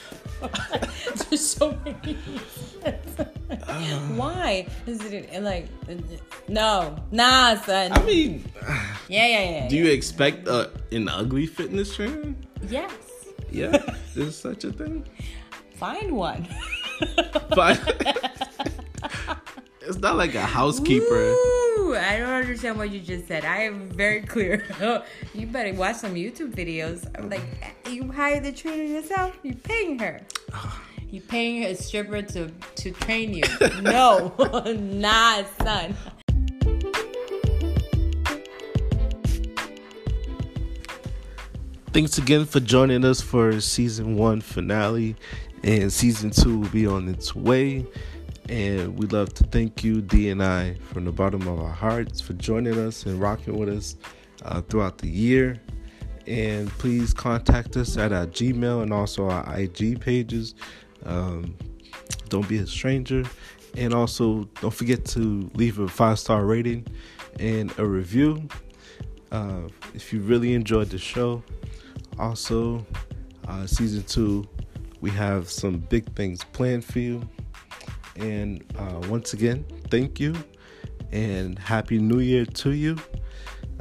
There's 1.30 1.46
so 1.46 1.76
many. 1.84 2.14
Why? 4.16 4.66
Is 4.86 5.00
it 5.04 5.42
like 5.42 5.68
no. 6.48 6.96
Nah 7.10 7.56
son. 7.56 7.92
I 7.92 8.02
mean, 8.02 8.44
yeah 9.08 9.26
yeah 9.26 9.50
yeah 9.50 9.68
do 9.68 9.76
you 9.76 9.88
expect 9.88 10.48
uh, 10.48 10.68
an 10.92 11.08
ugly 11.08 11.46
fitness 11.46 11.94
trainer? 11.96 12.34
yes. 12.68 12.92
Yeah, 13.50 13.78
there's 14.16 14.36
such 14.36 14.64
a 14.64 14.72
thing. 14.72 15.06
find 15.76 16.12
one. 16.16 16.48
But 17.54 17.78
it's 19.80 19.98
not 19.98 20.16
like 20.16 20.34
a 20.34 20.42
housekeeper. 20.42 21.34
I 21.96 22.18
don't 22.18 22.30
understand 22.30 22.76
what 22.76 22.90
you 22.90 23.00
just 23.00 23.28
said. 23.28 23.44
I 23.44 23.62
am 23.62 23.88
very 23.90 24.22
clear. 24.22 24.64
you 25.34 25.46
better 25.46 25.72
watch 25.74 25.96
some 25.96 26.14
YouTube 26.14 26.54
videos. 26.54 27.06
I'm 27.16 27.30
like, 27.30 27.42
you 27.88 28.10
hire 28.10 28.40
the 28.40 28.52
trainer 28.52 28.82
yourself. 28.82 29.38
You're 29.42 29.54
paying 29.54 29.98
her. 29.98 30.20
You're 31.10 31.22
paying 31.22 31.62
a 31.64 31.76
stripper 31.76 32.22
to 32.22 32.50
to 32.50 32.90
train 32.90 33.34
you? 33.34 33.44
No, 33.82 34.34
nah, 34.76 35.44
son. 35.62 35.94
Thanks 41.92 42.18
again 42.18 42.44
for 42.46 42.58
joining 42.58 43.04
us 43.04 43.20
for 43.20 43.60
season 43.60 44.16
one 44.16 44.40
finale, 44.40 45.14
and 45.62 45.92
season 45.92 46.30
two 46.30 46.58
will 46.58 46.68
be 46.70 46.84
on 46.84 47.08
its 47.08 47.36
way. 47.36 47.86
And 48.48 48.98
we'd 48.98 49.12
love 49.12 49.32
to 49.34 49.44
thank 49.44 49.82
you, 49.82 50.02
Dee 50.02 50.28
and 50.28 50.42
I, 50.42 50.74
from 50.92 51.04
the 51.04 51.12
bottom 51.12 51.48
of 51.48 51.60
our 51.60 51.72
hearts, 51.72 52.20
for 52.20 52.34
joining 52.34 52.78
us 52.78 53.06
and 53.06 53.20
rocking 53.20 53.56
with 53.56 53.70
us 53.70 53.96
uh, 54.42 54.60
throughout 54.62 54.98
the 54.98 55.08
year. 55.08 55.60
And 56.26 56.68
please 56.78 57.14
contact 57.14 57.76
us 57.76 57.96
at 57.96 58.12
our 58.12 58.26
Gmail 58.26 58.82
and 58.82 58.92
also 58.92 59.28
our 59.28 59.58
IG 59.58 60.00
pages. 60.00 60.54
Um, 61.04 61.56
don't 62.28 62.48
be 62.48 62.58
a 62.58 62.66
stranger. 62.66 63.24
And 63.76 63.92
also, 63.92 64.44
don't 64.60 64.72
forget 64.72 65.04
to 65.06 65.50
leave 65.54 65.78
a 65.78 65.88
five 65.88 66.18
star 66.18 66.44
rating 66.44 66.86
and 67.40 67.76
a 67.78 67.84
review 67.84 68.48
uh, 69.32 69.68
if 69.94 70.12
you 70.12 70.20
really 70.20 70.54
enjoyed 70.54 70.90
the 70.90 70.98
show. 70.98 71.42
Also, 72.18 72.86
uh, 73.48 73.66
season 73.66 74.02
two, 74.04 74.46
we 75.00 75.10
have 75.10 75.50
some 75.50 75.78
big 75.78 76.14
things 76.14 76.44
planned 76.52 76.84
for 76.84 77.00
you. 77.00 77.28
And 78.16 78.64
uh, 78.78 79.06
once 79.08 79.32
again, 79.32 79.64
thank 79.90 80.20
you 80.20 80.34
and 81.12 81.58
happy 81.58 81.98
new 81.98 82.20
year 82.20 82.44
to 82.44 82.72
you. 82.72 82.96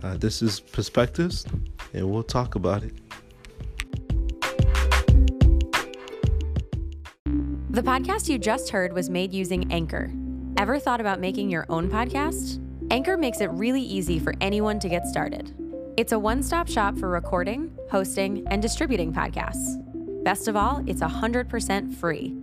Uh, 0.01 0.17
this 0.17 0.41
is 0.41 0.59
Perspectives, 0.59 1.45
and 1.93 2.09
we'll 2.09 2.23
talk 2.23 2.55
about 2.55 2.83
it. 2.83 2.93
The 7.69 7.81
podcast 7.81 8.29
you 8.29 8.37
just 8.37 8.69
heard 8.69 8.93
was 8.93 9.09
made 9.09 9.33
using 9.33 9.71
Anchor. 9.71 10.11
Ever 10.57 10.77
thought 10.77 11.01
about 11.01 11.19
making 11.19 11.49
your 11.49 11.65
own 11.69 11.89
podcast? 11.89 12.59
Anchor 12.91 13.17
makes 13.17 13.41
it 13.41 13.49
really 13.51 13.81
easy 13.81 14.19
for 14.19 14.35
anyone 14.41 14.77
to 14.79 14.89
get 14.89 15.07
started. 15.07 15.55
It's 15.97 16.11
a 16.11 16.19
one 16.19 16.43
stop 16.43 16.67
shop 16.67 16.97
for 16.97 17.09
recording, 17.09 17.75
hosting, 17.89 18.45
and 18.51 18.61
distributing 18.61 19.11
podcasts. 19.11 19.79
Best 20.23 20.47
of 20.47 20.55
all, 20.55 20.83
it's 20.85 21.01
100% 21.01 21.95
free. 21.95 22.42